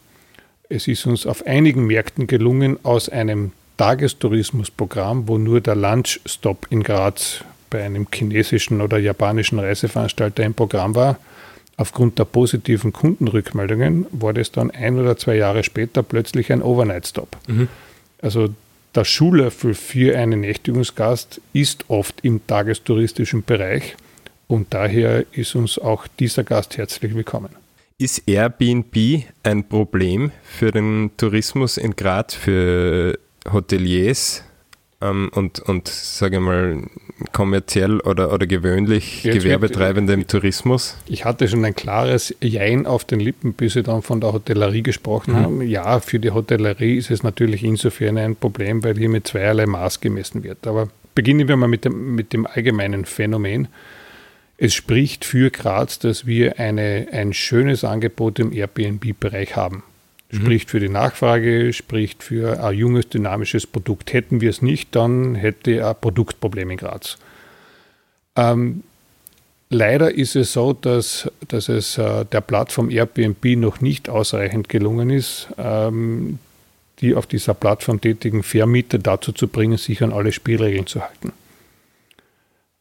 Es 0.70 0.88
ist 0.88 1.04
uns 1.04 1.26
auf 1.26 1.46
einigen 1.46 1.87
Märkten 1.87 2.26
gelungen, 2.26 2.78
aus 2.83 3.11
einem 3.11 3.52
Tagestourismusprogramm, 3.76 5.26
wo 5.26 5.38
nur 5.38 5.61
der 5.61 5.74
Lunchstop 5.74 6.66
in 6.70 6.83
Graz 6.83 7.44
bei 7.70 7.83
einem 7.83 8.06
chinesischen 8.12 8.80
oder 8.80 8.98
japanischen 8.98 9.59
Reiseveranstalter 9.59 10.44
im 10.44 10.54
Programm 10.54 10.94
war. 10.94 11.18
Aufgrund 11.80 12.18
der 12.18 12.26
positiven 12.26 12.92
Kundenrückmeldungen 12.92 14.04
wurde 14.10 14.42
es 14.42 14.52
dann 14.52 14.70
ein 14.70 14.98
oder 14.98 15.16
zwei 15.16 15.36
Jahre 15.36 15.64
später 15.64 16.02
plötzlich 16.02 16.52
ein 16.52 16.60
Overnight-Stop. 16.60 17.38
Mhm. 17.48 17.68
Also 18.20 18.50
der 18.94 19.06
Schullöffel 19.06 19.72
für 19.72 20.18
einen 20.18 20.40
Nächtigungsgast 20.40 21.40
ist 21.54 21.86
oft 21.88 22.20
im 22.20 22.46
tagestouristischen 22.46 23.44
Bereich 23.44 23.96
und 24.46 24.74
daher 24.74 25.24
ist 25.32 25.54
uns 25.54 25.78
auch 25.78 26.06
dieser 26.06 26.44
Gast 26.44 26.76
herzlich 26.76 27.14
willkommen. 27.14 27.48
Ist 27.96 28.28
Airbnb 28.28 29.24
ein 29.42 29.66
Problem 29.66 30.32
für 30.44 30.72
den 30.72 31.12
Tourismus 31.16 31.78
in 31.78 31.96
Graz, 31.96 32.34
für 32.34 33.18
Hoteliers 33.50 34.44
ähm, 35.00 35.30
und, 35.34 35.60
und 35.60 35.88
sage 35.88 36.40
mal, 36.40 36.82
kommerziell 37.33 38.00
oder, 38.00 38.33
oder 38.33 38.46
gewöhnlich 38.46 39.24
Jetzt 39.24 39.35
Gewerbetreibende 39.35 40.12
im 40.12 40.26
Tourismus? 40.26 40.96
Ich 41.06 41.24
hatte 41.24 41.48
schon 41.48 41.64
ein 41.64 41.74
klares 41.74 42.35
Jein 42.40 42.87
auf 42.87 43.04
den 43.04 43.20
Lippen, 43.20 43.52
bis 43.52 43.74
Sie 43.74 43.83
dann 43.83 44.02
von 44.02 44.20
der 44.20 44.33
Hotellerie 44.33 44.83
gesprochen 44.83 45.35
mhm. 45.35 45.38
haben. 45.38 45.62
Ja, 45.62 46.00
für 46.00 46.18
die 46.18 46.30
Hotellerie 46.30 46.96
ist 46.96 47.11
es 47.11 47.22
natürlich 47.22 47.64
insofern 47.64 48.18
ein 48.18 48.37
Problem, 48.37 48.83
weil 48.83 48.96
hier 48.96 49.09
mit 49.09 49.26
zweierlei 49.26 49.66
Maß 49.66 50.00
gemessen 50.00 50.42
wird. 50.42 50.66
Aber 50.66 50.88
beginnen 51.14 51.48
wir 51.48 51.56
mal 51.56 51.68
mit 51.68 51.85
dem, 51.85 52.14
mit 52.14 52.33
dem 52.33 52.46
allgemeinen 52.46 53.04
Phänomen. 53.04 53.68
Es 54.56 54.74
spricht 54.74 55.24
für 55.24 55.50
Graz, 55.50 55.98
dass 55.98 56.26
wir 56.26 56.59
eine, 56.59 57.09
ein 57.12 57.33
schönes 57.33 57.83
Angebot 57.83 58.38
im 58.38 58.52
Airbnb-Bereich 58.52 59.56
haben. 59.56 59.83
Mhm. 60.30 60.36
Spricht 60.36 60.70
für 60.70 60.80
die 60.80 60.88
Nachfrage, 60.88 61.72
spricht 61.72 62.22
für 62.22 62.62
ein 62.62 62.76
junges, 62.76 63.08
dynamisches 63.08 63.66
Produkt. 63.66 64.12
Hätten 64.12 64.40
wir 64.40 64.50
es 64.50 64.62
nicht, 64.62 64.94
dann 64.94 65.34
hätte 65.34 65.72
er 65.72 65.90
ein 65.90 66.00
Produktproblem 66.00 66.70
in 66.70 66.76
Graz. 66.76 67.18
Ähm, 68.36 68.82
leider 69.70 70.14
ist 70.14 70.36
es 70.36 70.52
so, 70.52 70.72
dass, 70.72 71.30
dass 71.48 71.68
es 71.68 71.98
äh, 71.98 72.24
der 72.26 72.40
Plattform 72.40 72.90
Airbnb 72.90 73.44
noch 73.56 73.80
nicht 73.80 74.08
ausreichend 74.08 74.68
gelungen 74.68 75.10
ist, 75.10 75.48
ähm, 75.58 76.38
die 77.00 77.14
auf 77.14 77.26
dieser 77.26 77.54
Plattform 77.54 78.00
tätigen 78.00 78.42
Vermieter 78.42 78.98
dazu 78.98 79.32
zu 79.32 79.48
bringen, 79.48 79.78
sich 79.78 80.02
an 80.02 80.12
alle 80.12 80.32
Spielregeln 80.32 80.86
zu 80.86 81.00
halten. 81.00 81.32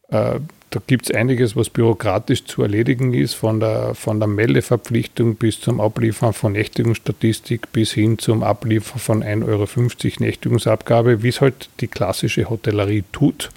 Äh, 0.09 0.39
da 0.71 0.79
gibt 0.86 1.10
es 1.10 1.15
einiges, 1.15 1.55
was 1.55 1.69
bürokratisch 1.69 2.45
zu 2.45 2.62
erledigen 2.62 3.13
ist, 3.13 3.34
von 3.34 3.60
der, 3.60 3.95
von 3.95 4.19
der 4.19 4.27
Meldeverpflichtung 4.27 5.36
bis 5.36 5.60
zum 5.60 5.82
Abliefern 5.82 6.34
von 6.34 6.51
Nächtigungsstatistik 6.51 7.71
bis 7.71 7.91
hin 7.91 8.19
zum 8.19 8.43
Abliefern 8.43 8.99
von 8.99 9.23
1,50 9.23 9.47
Euro 9.47 9.67
Nächtigungsabgabe, 10.19 11.23
wie 11.23 11.29
es 11.29 11.41
halt 11.41 11.69
die 11.79 11.88
klassische 11.88 12.49
Hotellerie 12.49 13.03
tut. 13.12 13.49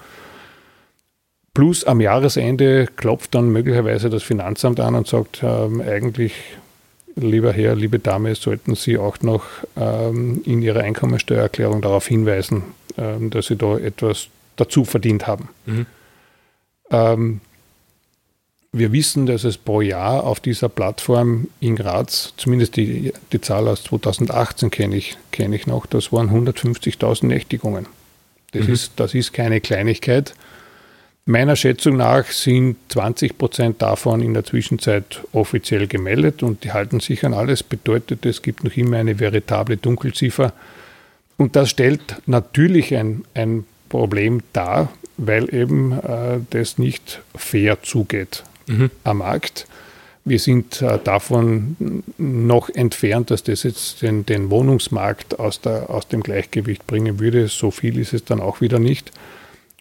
Plus 1.53 1.85
am 1.85 2.01
Jahresende 2.01 2.89
klopft 2.97 3.35
dann 3.35 3.51
möglicherweise 3.51 4.09
das 4.09 4.23
Finanzamt 4.23 4.81
an 4.81 4.95
und 4.95 5.07
sagt, 5.07 5.43
äh, 5.43 5.47
eigentlich 5.47 6.33
lieber 7.15 7.53
Herr, 7.53 7.75
liebe 7.75 7.99
Dame, 7.99 8.35
sollten 8.35 8.75
Sie 8.75 8.97
auch 8.97 9.21
noch 9.21 9.45
ähm, 9.77 10.41
in 10.47 10.63
Ihrer 10.63 10.81
Einkommensteuererklärung 10.81 11.83
darauf 11.83 12.07
hinweisen, 12.07 12.63
ähm, 12.97 13.29
dass 13.29 13.49
Sie 13.49 13.57
da 13.57 13.77
etwas 13.77 14.29
dazu 14.57 14.87
verdient 14.87 15.27
haben. 15.27 15.51
Mhm. 15.67 15.87
Ähm, 16.93 17.41
wir 18.75 18.93
wissen, 18.93 19.27
dass 19.27 19.45
es 19.45 19.59
pro 19.59 19.83
Jahr 19.83 20.25
auf 20.25 20.41
dieser 20.41 20.69
Plattform 20.69 21.49
in 21.61 21.77
Graz, 21.77 22.33
zumindest 22.37 22.77
die, 22.77 23.13
die 23.33 23.41
Zahl 23.41 23.69
aus 23.69 23.85
2018 23.85 24.71
kenne 24.71 24.97
ich, 24.97 25.19
kenn 25.31 25.53
ich 25.53 25.67
noch, 25.67 25.85
das 25.85 26.13
waren 26.13 26.31
150.000 26.31 27.27
Nächtigungen. 27.27 27.87
Das, 28.53 28.67
mhm. 28.67 28.73
ist, 28.73 28.93
das 28.97 29.15
ist 29.15 29.33
keine 29.33 29.61
Kleinigkeit. 29.61 30.35
Meiner 31.25 31.55
Schätzung 31.55 31.99
nach 31.99 32.27
sind 32.27 32.77
20 32.89 33.39
Prozent 33.39 33.83
davon 33.83 34.23
in 34.23 34.35
der 34.35 34.45
Zwischenzeit 34.45 35.21
offiziell 35.33 35.87
gemeldet 35.87 36.43
und 36.43 36.65
die 36.65 36.73
halten 36.73 36.99
sich 37.01 37.25
an 37.25 37.35
alles. 37.35 37.63
Bedeutet, 37.63 38.27
es 38.27 38.43
gibt 38.43 38.65
noch 38.65 38.77
immer 38.77 38.97
eine 38.97 39.21
veritable 39.21 39.77
Dunkelziffer. 39.77 40.53
Und 41.37 41.57
das 41.57 41.71
stellt 41.71 42.17
natürlich 42.27 42.97
ein, 42.97 43.25
ein 43.35 43.65
Problem 43.89 44.43
dar, 44.53 44.91
weil 45.17 45.53
eben 45.55 45.93
äh, 45.93 46.41
das 46.51 46.79
nicht 46.79 47.23
fair 47.35 47.83
zugeht 47.83 48.45
mhm. 48.67 48.91
am 49.05 49.19
Markt. 49.19 49.67
Wir 50.25 50.39
sind 50.39 50.81
äh, 50.83 50.99
davon 51.03 52.05
noch 52.17 52.69
entfernt, 52.69 53.31
dass 53.31 53.43
das 53.43 53.65
jetzt 53.65 54.03
den, 54.03 54.25
den 54.25 54.51
Wohnungsmarkt 54.51 55.41
aus, 55.41 55.61
der, 55.61 55.91
aus 55.91 56.07
dem 56.07 56.23
Gleichgewicht 56.23 56.87
bringen 56.87 57.19
würde. 57.19 57.49
So 57.49 57.71
viel 57.71 57.99
ist 57.99 58.13
es 58.13 58.25
dann 58.25 58.41
auch 58.41 58.61
wieder 58.61 58.79
nicht. 58.79 59.11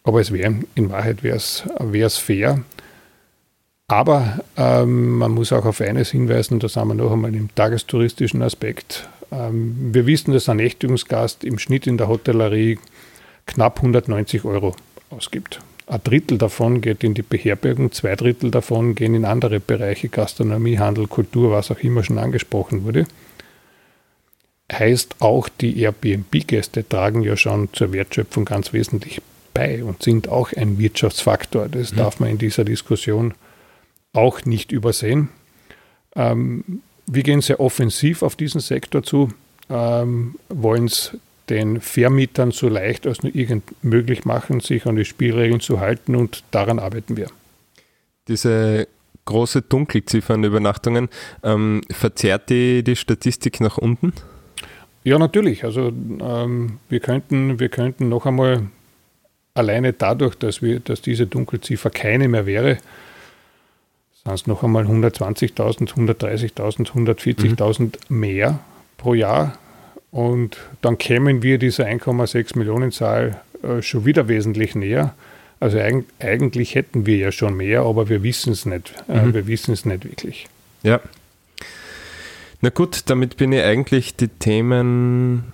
Aber 0.04 0.20
es 0.20 0.32
wäre, 0.32 0.56
in 0.74 0.90
Wahrheit 0.90 1.22
wäre 1.22 1.36
es 1.36 2.16
fair. 2.16 2.62
Aber 3.86 4.40
ähm, 4.56 5.18
man 5.18 5.32
muss 5.32 5.52
auch 5.52 5.64
auf 5.64 5.80
eines 5.80 6.10
hinweisen, 6.10 6.58
da 6.58 6.68
sind 6.68 6.88
wir 6.88 6.94
noch 6.94 7.12
einmal 7.12 7.34
im 7.34 7.54
tagestouristischen 7.54 8.42
Aspekt. 8.42 9.08
Ähm, 9.30 9.90
wir 9.92 10.06
wissen, 10.06 10.32
dass 10.32 10.48
ein 10.48 10.56
Nächtigungsgast 10.56 11.44
im 11.44 11.58
Schnitt 11.58 11.86
in 11.86 11.98
der 11.98 12.08
Hotellerie 12.08 12.78
knapp 13.46 13.76
190 13.78 14.44
Euro 14.44 14.74
ausgibt. 15.12 15.60
Ein 15.86 16.00
Drittel 16.04 16.38
davon 16.38 16.80
geht 16.80 17.04
in 17.04 17.14
die 17.14 17.22
Beherbergung, 17.22 17.92
zwei 17.92 18.16
Drittel 18.16 18.50
davon 18.50 18.94
gehen 18.94 19.14
in 19.14 19.24
andere 19.24 19.60
Bereiche, 19.60 20.08
Gastronomie, 20.08 20.78
Handel, 20.78 21.06
Kultur, 21.06 21.50
was 21.50 21.70
auch 21.70 21.80
immer 21.80 22.02
schon 22.02 22.18
angesprochen 22.18 22.84
wurde. 22.84 23.06
Heißt 24.72 25.16
auch, 25.18 25.48
die 25.48 25.80
Airbnb-Gäste 25.80 26.88
tragen 26.88 27.22
ja 27.22 27.36
schon 27.36 27.68
zur 27.72 27.92
Wertschöpfung 27.92 28.44
ganz 28.44 28.72
wesentlich 28.72 29.20
bei 29.52 29.84
und 29.84 30.02
sind 30.02 30.28
auch 30.28 30.52
ein 30.52 30.78
Wirtschaftsfaktor. 30.78 31.68
Das 31.68 31.92
mhm. 31.92 31.96
darf 31.96 32.20
man 32.20 32.30
in 32.30 32.38
dieser 32.38 32.64
Diskussion 32.64 33.34
auch 34.12 34.44
nicht 34.44 34.72
übersehen. 34.72 35.28
Ähm, 36.16 36.82
wir 37.06 37.22
gehen 37.22 37.40
sehr 37.40 37.60
offensiv 37.60 38.22
auf 38.22 38.36
diesen 38.36 38.60
Sektor 38.60 39.02
zu, 39.02 39.30
ähm, 39.68 40.36
wollen 40.48 40.86
es 40.86 41.16
den 41.48 41.80
Vermietern 41.80 42.50
so 42.50 42.68
leicht 42.68 43.06
als 43.06 43.22
nur 43.22 43.34
irgend 43.34 43.64
möglich 43.84 44.24
machen, 44.24 44.60
sich 44.60 44.86
an 44.86 44.96
die 44.96 45.04
Spielregeln 45.04 45.60
zu 45.60 45.80
halten 45.80 46.14
und 46.16 46.44
daran 46.50 46.78
arbeiten 46.78 47.16
wir. 47.16 47.28
Diese 48.28 48.86
große 49.24 49.62
Dunkelziffer 49.62 50.34
an 50.34 50.44
Übernachtungen, 50.44 51.08
ähm, 51.42 51.82
verzerrt 51.90 52.50
die 52.50 52.82
die 52.82 52.96
Statistik 52.96 53.60
nach 53.60 53.78
unten? 53.78 54.12
Ja, 55.04 55.18
natürlich. 55.18 55.64
Also 55.64 55.88
ähm, 55.88 56.78
wir, 56.88 57.00
könnten, 57.00 57.58
wir 57.58 57.68
könnten 57.68 58.08
noch 58.08 58.26
einmal 58.26 58.66
alleine 59.54 59.92
dadurch, 59.92 60.36
dass, 60.36 60.62
wir, 60.62 60.80
dass 60.80 61.02
diese 61.02 61.26
Dunkelziffer 61.26 61.90
keine 61.90 62.28
mehr 62.28 62.46
wäre, 62.46 62.78
sind 64.24 64.34
es 64.34 64.46
noch 64.46 64.62
einmal 64.62 64.84
120.000, 64.84 65.92
130.000, 65.94 66.92
140.000 66.92 67.80
mhm. 67.80 68.20
mehr 68.20 68.60
pro 68.96 69.14
Jahr. 69.14 69.58
Und 70.12 70.58
dann 70.82 70.98
kämen 70.98 71.42
wir 71.42 71.58
dieser 71.58 71.86
1,6 71.86 72.56
Millionen 72.56 72.92
Zahl 72.92 73.40
äh, 73.62 73.82
schon 73.82 74.04
wieder 74.04 74.28
wesentlich 74.28 74.74
näher. 74.74 75.14
Also 75.58 75.78
eig 75.78 76.04
eigentlich 76.18 76.74
hätten 76.74 77.06
wir 77.06 77.16
ja 77.16 77.32
schon 77.32 77.56
mehr, 77.56 77.82
aber 77.82 78.08
wir 78.08 78.22
wissen 78.22 78.52
es 78.52 78.66
nicht. 78.66 78.92
Äh, 79.08 79.22
mhm. 79.22 79.34
Wir 79.34 79.46
wissen 79.46 79.72
es 79.72 79.84
nicht 79.84 80.04
wirklich. 80.04 80.46
Ja. 80.82 81.00
Na 82.60 82.68
gut, 82.68 83.04
damit 83.06 83.38
bin 83.38 83.52
ich 83.52 83.62
eigentlich 83.62 84.14
die 84.14 84.28
Themen 84.28 85.52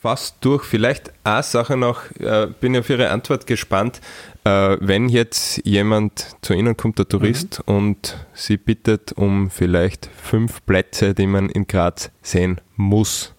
fast 0.00 0.36
durch. 0.40 0.64
Vielleicht 0.64 1.12
eine 1.24 1.42
Sache 1.42 1.76
noch, 1.76 2.10
äh, 2.18 2.48
bin 2.60 2.74
ich 2.74 2.80
auf 2.80 2.90
Ihre 2.90 3.10
Antwort 3.10 3.46
gespannt. 3.46 4.00
Äh, 4.44 4.78
wenn 4.80 5.10
jetzt 5.10 5.60
jemand 5.66 6.36
zu 6.40 6.54
Ihnen 6.54 6.76
kommt, 6.76 6.98
der 6.98 7.08
Tourist, 7.08 7.62
mhm. 7.66 7.74
und 7.74 8.26
Sie 8.32 8.56
bittet 8.56 9.12
um 9.12 9.50
vielleicht 9.50 10.08
fünf 10.16 10.64
Plätze, 10.64 11.12
die 11.12 11.26
man 11.26 11.50
in 11.50 11.66
Graz 11.66 12.10
sehen 12.22 12.60
muss, 12.76 13.35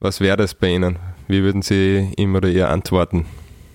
was 0.00 0.20
wäre 0.20 0.36
das 0.36 0.54
bei 0.54 0.68
Ihnen? 0.68 0.98
Wie 1.28 1.42
würden 1.42 1.62
Sie 1.62 2.12
ihm 2.16 2.34
oder 2.34 2.48
ihr 2.48 2.68
antworten? 2.68 3.24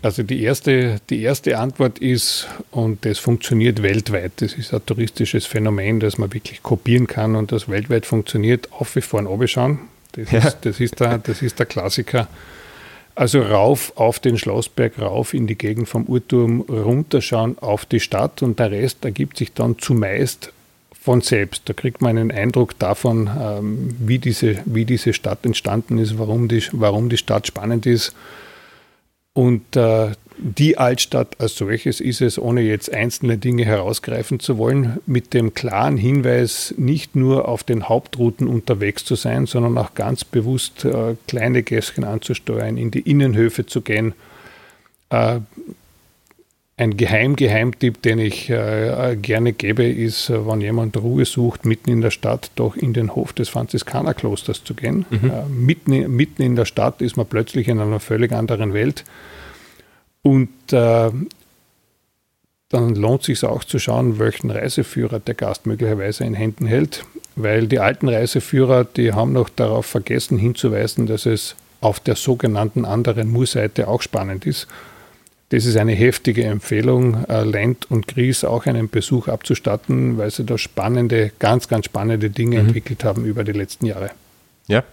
Also 0.02 0.24
die 0.24 0.44
erste, 0.44 1.02
die 1.10 1.22
erste 1.22 1.58
Antwort 1.58 2.00
ist, 2.00 2.48
und 2.72 3.04
das 3.04 3.20
funktioniert 3.20 3.84
weltweit, 3.84 4.32
das 4.38 4.54
ist 4.54 4.74
ein 4.74 4.86
touristisches 4.86 5.46
Phänomen, 5.46 6.00
das 6.00 6.18
man 6.18 6.34
wirklich 6.34 6.64
kopieren 6.64 7.06
kann 7.06 7.36
und 7.36 7.52
das 7.52 7.68
weltweit 7.68 8.06
funktioniert, 8.06 8.72
auf 8.72 8.96
wie 8.96 9.02
vor 9.02 9.20
und 9.20 9.50
schauen. 9.50 9.80
Das, 10.14 10.32
ja. 10.32 10.40
ist, 10.40 10.58
das, 10.62 10.80
ist 10.80 11.00
der, 11.00 11.18
das 11.18 11.42
ist 11.42 11.60
der 11.60 11.66
Klassiker. 11.66 12.28
Also 13.14 13.42
rauf 13.42 13.92
auf 13.98 14.20
den 14.20 14.38
Schlossberg, 14.38 14.98
rauf 15.00 15.34
in 15.34 15.48
die 15.48 15.58
Gegend 15.58 15.90
vom 15.90 16.06
Uhrturm, 16.06 16.62
runterschauen 16.62 17.58
auf 17.60 17.86
die 17.86 18.00
Stadt 18.00 18.42
und 18.42 18.60
der 18.60 18.72
Rest 18.72 19.04
ergibt 19.04 19.38
sich 19.38 19.52
dann 19.52 19.78
zumeist 19.78 20.54
von 21.00 21.22
selbst. 21.22 21.64
Da 21.66 21.74
kriegt 21.74 22.02
man 22.02 22.18
einen 22.18 22.32
Eindruck 22.32 22.78
davon, 22.78 23.30
ähm, 23.40 23.96
wie, 24.00 24.20
diese, 24.20 24.58
wie 24.66 24.86
diese 24.86 25.14
Stadt 25.14 25.46
entstanden 25.46 25.98
ist, 25.98 26.20
warum 26.20 26.48
die, 26.48 26.64
warum 26.74 27.10
die 27.10 27.18
Stadt 27.18 27.48
spannend 27.48 27.86
ist. 27.86 28.14
Und 29.34 29.76
äh, 29.78 30.12
die 30.38 30.78
Altstadt 30.78 31.40
als 31.40 31.56
solches 31.56 32.02
ist 32.02 32.22
es, 32.22 32.40
ohne 32.40 32.62
jetzt 32.62 32.94
einzelne 32.94 33.38
Dinge 33.38 33.66
herausgreifen 33.66 34.40
zu 34.40 34.58
wollen, 34.58 35.00
mit 35.06 35.34
dem 35.34 35.54
klaren 35.54 35.98
Hinweis, 35.98 36.74
nicht 36.78 37.16
nur 37.16 37.48
auf 37.48 37.64
den 37.64 37.88
Hauptrouten 37.88 38.48
unterwegs 38.48 39.06
zu 39.06 39.16
sein, 39.16 39.46
sondern 39.46 39.78
auch 39.78 39.96
ganz 39.96 40.24
bewusst 40.26 40.84
äh, 40.86 41.16
kleine 41.28 41.64
Gässchen 41.64 42.04
anzusteuern, 42.04 42.78
in 42.78 42.92
die 42.92 43.02
Innenhöfe 43.02 43.66
zu 43.66 43.82
gehen, 43.82 44.14
äh, 45.10 45.40
ein 46.80 46.96
Geheim-Geheimtipp, 46.96 48.02
den 48.02 48.20
ich 48.20 48.50
äh, 48.50 49.18
gerne 49.22 49.52
gebe, 49.52 49.84
ist, 49.84 50.30
äh, 50.30 50.48
wenn 50.48 50.62
jemand 50.62 50.96
Ruhe 50.96 51.26
sucht, 51.26 51.66
mitten 51.66 51.92
in 51.92 52.00
der 52.00 52.10
Stadt 52.10 52.52
doch 52.56 52.78
in 52.78 52.94
den 52.94 53.16
Hof 53.16 53.34
des 53.34 53.50
Franziskanerklosters 53.50 54.64
zu 54.64 54.74
gehen. 54.74 55.06
Mhm. 55.10 55.30
Äh, 55.30 55.46
mitten, 55.50 56.16
mitten 56.16 56.42
in 56.42 56.56
der 56.56 56.64
Stadt 56.64 57.02
ist 57.02 57.18
man 57.18 57.26
plötzlich 57.26 57.68
in 57.68 57.80
einer 57.80 58.00
völlig 58.00 58.32
anderen 58.32 58.74
Welt. 58.74 59.04
Und 60.22 60.50
äh, 60.72 61.12
dann 62.70 62.96
lohnt 62.96 63.22
es 63.22 63.26
sich 63.26 63.44
auch 63.44 63.66
zu 63.66 63.78
schauen, 63.78 64.18
welchen 64.18 64.50
Reiseführer 64.50 65.20
der 65.20 65.36
Gast 65.36 65.66
möglicherweise 65.66 66.24
in 66.24 66.34
Händen 66.34 66.66
hält, 66.66 67.04
weil 67.36 67.68
die 67.68 67.80
alten 67.80 68.08
Reiseführer, 68.08 68.86
die 68.86 69.12
haben 69.12 69.34
noch 69.34 69.50
darauf 69.50 69.86
vergessen 69.86 70.38
hinzuweisen, 70.38 71.08
dass 71.08 71.26
es 71.26 71.58
auf 71.82 72.00
der 72.00 72.16
sogenannten 72.16 72.86
anderen 72.86 73.30
Murseite 73.30 73.90
auch 73.90 74.02
spannend 74.02 74.46
ist 74.46 74.68
das 75.50 75.66
ist 75.66 75.76
eine 75.78 75.94
heftige 75.94 76.44
Empfehlung, 76.46 77.24
äh, 77.26 77.44
Lent 77.44 77.90
und 77.90 78.08
Gries 78.08 78.44
auch 78.44 78.68
einen 78.68 78.90
Besuch 78.90 79.28
abzustatten, 79.28 80.18
weil 80.18 80.32
sie 80.32 80.46
da 80.46 80.58
spannende, 80.58 81.32
ganz, 81.40 81.68
ganz 81.68 81.86
spannende 81.86 82.30
Dinge 82.30 82.60
mhm. 82.60 82.68
entwickelt 82.68 83.04
haben 83.04 83.26
über 83.26 83.44
die 83.44 83.54
letzten 83.54 83.88
Jahre. 83.88 84.12
Ja. 84.68 84.84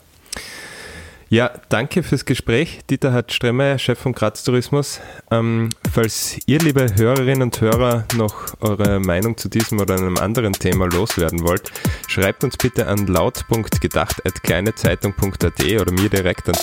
Ja, 1.28 1.50
danke 1.70 2.04
fürs 2.04 2.24
Gespräch. 2.24 2.78
Dieter 2.88 3.12
Hart 3.12 3.32
Stremmer, 3.32 3.78
Chef 3.78 3.98
von 3.98 4.12
Graz 4.12 4.44
Tourismus. 4.44 5.00
Ähm, 5.32 5.70
falls 5.92 6.38
ihr, 6.46 6.60
liebe 6.60 6.86
Hörerinnen 6.94 7.42
und 7.42 7.60
Hörer, 7.60 8.04
noch 8.16 8.54
eure 8.60 9.00
Meinung 9.00 9.36
zu 9.36 9.48
diesem 9.48 9.80
oder 9.80 9.96
einem 9.96 10.18
anderen 10.18 10.52
Thema 10.52 10.86
loswerden 10.86 11.42
wollt, 11.42 11.72
schreibt 12.06 12.44
uns 12.44 12.56
bitte 12.56 12.86
an 12.86 13.08
laut.gedacht.kleinezeitung.at 13.08 15.64
oder 15.80 15.92
mir 15.92 16.08
direkt 16.08 16.48
an 16.48 16.54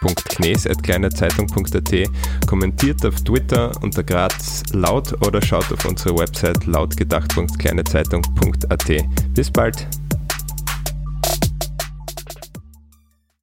david.knes.kleinezeitung.at, 0.00 2.08
kommentiert 2.46 3.04
auf 3.04 3.16
Twitter 3.22 3.70
unter 3.82 4.02
Graz 4.02 4.62
laut 4.72 5.12
oder 5.26 5.42
schaut 5.42 5.70
auf 5.72 5.84
unsere 5.84 6.16
Website 6.18 6.64
lautgedacht.kleinezeitung.at. 6.66 8.92
Bis 9.34 9.50
bald! 9.50 9.86